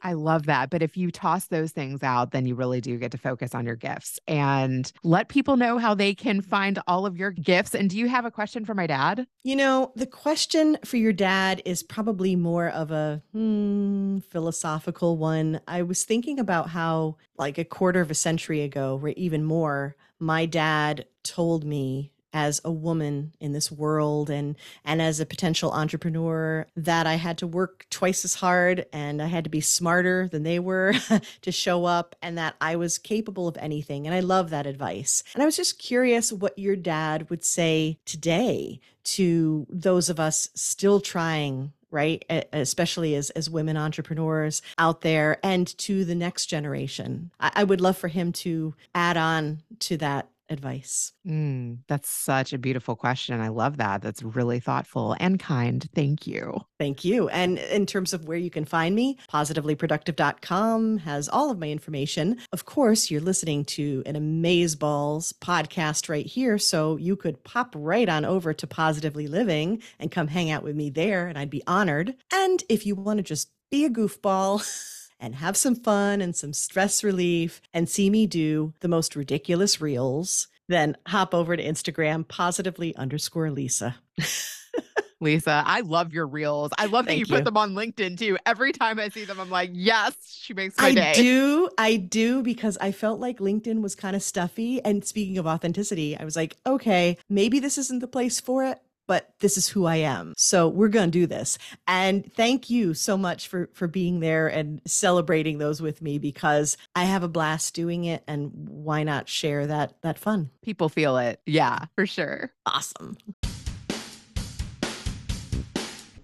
[0.02, 0.68] I love that.
[0.70, 3.64] But if you toss those things out, then you really do get to focus on
[3.64, 7.74] your gifts and let people know how they can find all of your gifts.
[7.74, 9.26] And do you have a question for my dad?
[9.44, 15.60] You know, the question for your dad is probably more of a hmm, philosophical one.
[15.68, 19.96] I was thinking about how, like a quarter of a century ago, or even more,
[20.18, 25.72] my dad told me as a woman in this world and and as a potential
[25.72, 30.28] entrepreneur that I had to work twice as hard and I had to be smarter
[30.28, 30.94] than they were
[31.42, 35.22] to show up and that I was capable of anything and I love that advice.
[35.34, 40.48] And I was just curious what your dad would say today to those of us
[40.54, 47.30] still trying right especially as as women entrepreneurs out there and to the next generation
[47.38, 52.52] I, I would love for him to add on to that advice Mm, that's such
[52.52, 53.40] a beautiful question.
[53.40, 54.02] I love that.
[54.02, 55.88] That's really thoughtful and kind.
[55.94, 56.60] Thank you.
[56.78, 57.28] Thank you.
[57.28, 62.38] And in terms of where you can find me, positivelyproductive.com has all of my information.
[62.52, 66.58] Of course, you're listening to an Amazeballs podcast right here.
[66.58, 70.74] So you could pop right on over to Positively Living and come hang out with
[70.74, 72.14] me there, and I'd be honored.
[72.32, 74.60] And if you want to just be a goofball,
[75.22, 79.80] and have some fun and some stress relief and see me do the most ridiculous
[79.80, 83.96] reels, then hop over to Instagram, positively underscore Lisa.
[85.20, 86.72] Lisa, I love your reels.
[86.76, 88.36] I love that Thank you put them on LinkedIn too.
[88.44, 91.10] Every time I see them, I'm like, yes, she makes my I day.
[91.10, 91.70] I do.
[91.78, 94.82] I do because I felt like LinkedIn was kind of stuffy.
[94.82, 98.80] And speaking of authenticity, I was like, okay, maybe this isn't the place for it.
[99.06, 100.32] But this is who I am.
[100.36, 101.58] So we're going to do this.
[101.86, 106.76] And thank you so much for for being there and celebrating those with me because
[106.94, 110.50] I have a blast doing it and why not share that that fun?
[110.62, 111.40] People feel it.
[111.46, 112.52] Yeah, for sure.
[112.66, 113.16] Awesome.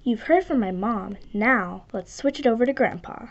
[0.08, 1.18] You've heard from my mom.
[1.34, 3.26] Now, let's switch it over to Grandpa.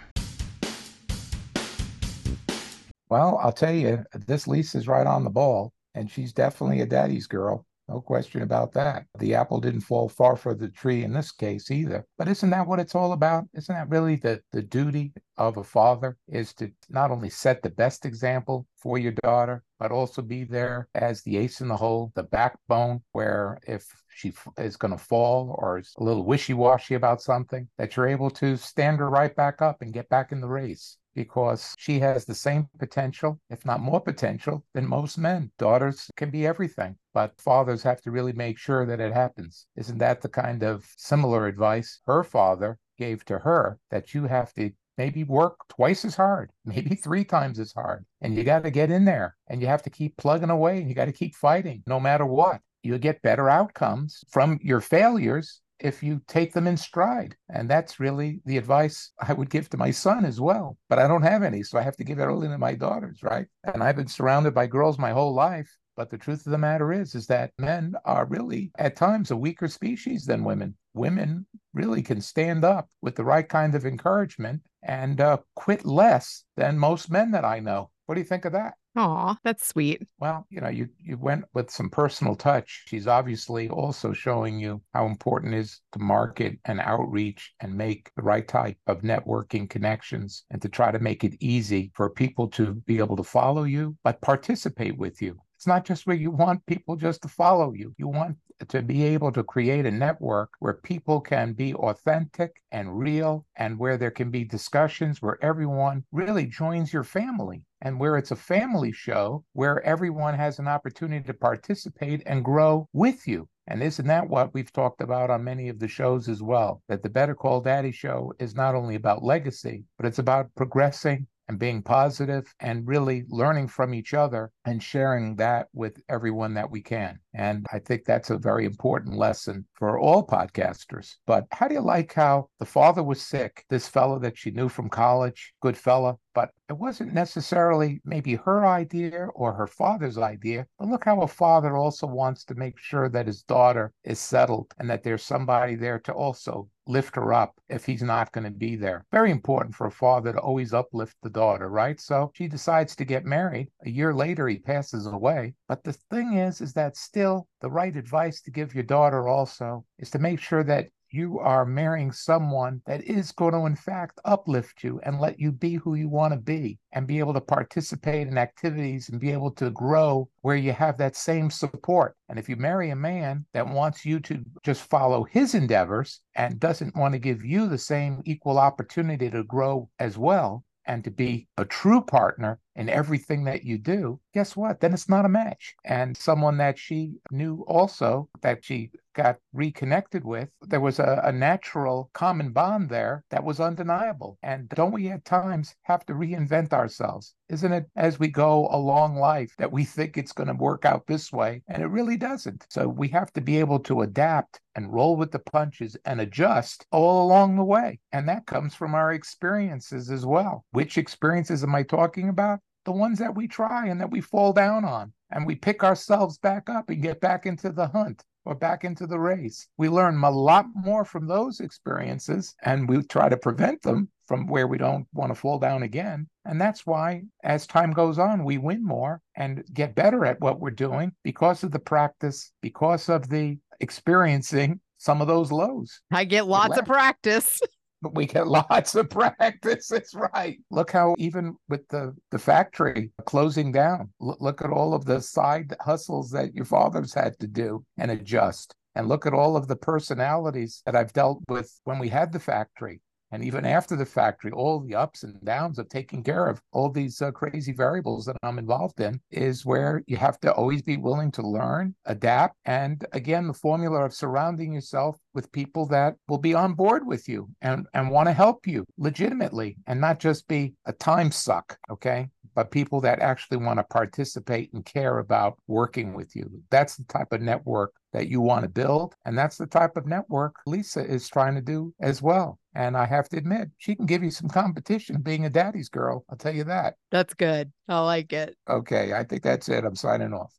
[3.10, 7.26] Well, I'll tell you, this Lisa's right on the ball, and she's definitely a daddy's
[7.26, 7.66] girl.
[7.90, 9.06] No question about that.
[9.18, 12.06] The apple didn't fall far from the tree in this case either.
[12.18, 13.46] But isn't that what it's all about?
[13.54, 17.70] Isn't that really the, the duty of a father is to not only set the
[17.70, 22.12] best example for your daughter, but also be there as the ace in the hole,
[22.16, 26.96] the backbone, where if she is going to fall or is a little wishy washy
[26.96, 30.42] about something, that you're able to stand her right back up and get back in
[30.42, 35.50] the race because she has the same potential, if not more potential, than most men.
[35.58, 39.66] Daughters can be everything, but fathers have to really make sure that it happens.
[39.76, 44.54] Isn't that the kind of similar advice her father gave to her that you have
[44.54, 48.70] to maybe work twice as hard, maybe three times as hard, and you got to
[48.70, 51.34] get in there and you have to keep plugging away and you got to keep
[51.34, 52.62] fighting no matter what.
[52.84, 57.36] You'll get better outcomes from your failures if you take them in stride.
[57.50, 60.78] And that's really the advice I would give to my son as well.
[60.90, 63.24] But I don't have any, so I have to give it only to my daughters,
[63.24, 63.48] right?
[63.64, 65.70] And I've been surrounded by girls my whole life.
[65.96, 69.38] But the truth of the matter is, is that men are really at times a
[69.38, 70.76] weaker species than women.
[70.94, 76.44] Women really can stand up with the right kind of encouragement and uh, quit less
[76.56, 77.90] than most men that I know.
[78.06, 78.76] What do you think of that?
[78.98, 80.08] Aw, that's sweet.
[80.20, 82.86] Well, you know, you you went with some personal touch.
[82.88, 88.10] She's obviously also showing you how important it is to market and outreach and make
[88.16, 92.48] the right type of networking connections and to try to make it easy for people
[92.50, 95.38] to be able to follow you, but participate with you.
[95.58, 97.94] It's not just where you want people just to follow you.
[97.98, 98.38] You want
[98.68, 103.78] to be able to create a network where people can be authentic and real and
[103.78, 108.36] where there can be discussions where everyone really joins your family and where it's a
[108.36, 113.48] family show where everyone has an opportunity to participate and grow with you.
[113.68, 116.82] And isn't that what we've talked about on many of the shows as well?
[116.88, 121.28] That the Better Call Daddy show is not only about legacy, but it's about progressing
[121.48, 126.70] and being positive and really learning from each other and sharing that with everyone that
[126.70, 127.20] we can.
[127.34, 131.16] And I think that's a very important lesson for all podcasters.
[131.26, 134.70] But how do you like how the father was sick, this fellow that she knew
[134.70, 140.68] from college, good fella, but it wasn't necessarily maybe her idea or her father's idea.
[140.78, 144.74] But look how a father also wants to make sure that his daughter is settled
[144.78, 148.52] and that there's somebody there to also lift her up if he's not going to
[148.52, 149.06] be there.
[149.12, 152.00] Very important for a father to always uplift the daughter, right?
[152.00, 153.70] So she decides to get married.
[153.86, 155.54] A year later, he passes away.
[155.68, 159.86] But the thing is, is that still the right advice to give your daughter also
[160.00, 164.20] is to make sure that you are marrying someone that is going to, in fact,
[164.26, 167.42] uplift you and let you be who you want to be and be able to
[167.42, 172.16] participate in activities and be able to grow where you have that same support.
[172.30, 176.60] And if you marry a man that wants you to just follow his endeavors and
[176.60, 181.12] doesn't want to give you the same equal opportunity to grow as well, and to
[181.12, 184.80] be a true partner in everything that you do, guess what?
[184.80, 185.76] Then it's not a match.
[185.84, 191.32] And someone that she knew also that she got reconnected with, there was a, a,
[191.32, 194.38] natural common bond there that was undeniable.
[194.44, 197.34] And don't we at times have to reinvent ourselves?
[197.50, 201.08] Isn't it as we go along life that we think it's going to work out
[201.08, 202.68] this way and it really doesn't?
[202.70, 206.86] So we have to be able to adapt and roll with the punches and adjust
[206.92, 208.00] all along the way.
[208.12, 210.64] And that comes from our experiences as well.
[210.72, 212.60] Which experiences am I talking about?
[212.88, 215.12] The ones that we try and that we fall down on.
[215.32, 219.06] And we pick ourselves back up and get back into the hunt or back into
[219.06, 219.68] the race.
[219.78, 224.48] We learn a lot more from those experiences and we try to prevent them from
[224.48, 226.30] where we don't want to fall down again.
[226.46, 230.62] And that's why, as time goes on, we win more and get better at what
[230.62, 236.00] we're doing because of the practice, because of the experiencing some of those lows.
[236.10, 237.60] I get lots of practice.
[238.02, 239.88] but we get lots of practice.
[239.88, 240.60] That's right.
[240.72, 245.22] Look how even with the the factory closing down, look, look at all of the
[245.22, 248.74] side hustles that your fathers had to do and adjust.
[248.96, 252.40] And look at all of the personalities that I've dealt with when we had the
[252.40, 253.00] factory
[253.32, 256.90] and even after the factory, all the ups and downs of taking care of all
[256.90, 260.98] these uh, crazy variables that I'm involved in is where you have to always be
[260.98, 266.38] willing to learn, adapt, and again, the formula of surrounding yourself with people that will
[266.38, 270.48] be on board with you and, and want to help you legitimately and not just
[270.48, 272.30] be a time suck, okay?
[272.56, 276.50] But people that actually want to participate and care about working with you.
[276.72, 279.14] That's the type of network that you want to build.
[279.26, 282.58] And that's the type of network Lisa is trying to do as well.
[282.78, 286.24] And I have to admit, she can give you some competition being a daddy's girl.
[286.30, 286.94] I'll tell you that.
[287.10, 287.72] That's good.
[287.90, 288.56] I like it.
[288.70, 289.14] Okay.
[289.14, 289.84] I think that's it.
[289.84, 290.54] I'm signing off.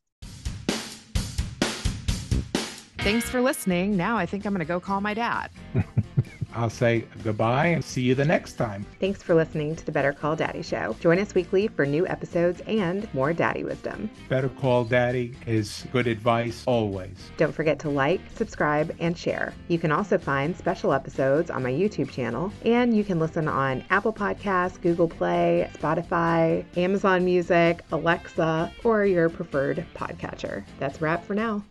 [2.97, 3.95] Thanks for listening.
[3.95, 5.49] Now I think I'm going to go call my dad.
[6.53, 8.85] I'll say goodbye and see you the next time.
[8.99, 10.95] Thanks for listening to the Better Call Daddy Show.
[10.99, 14.09] Join us weekly for new episodes and more daddy wisdom.
[14.27, 17.17] Better Call Daddy is good advice always.
[17.37, 19.53] Don't forget to like, subscribe, and share.
[19.67, 23.83] You can also find special episodes on my YouTube channel, and you can listen on
[23.89, 30.63] Apple Podcasts, Google Play, Spotify, Amazon Music, Alexa, or your preferred podcatcher.
[30.79, 31.63] That's wrap for now.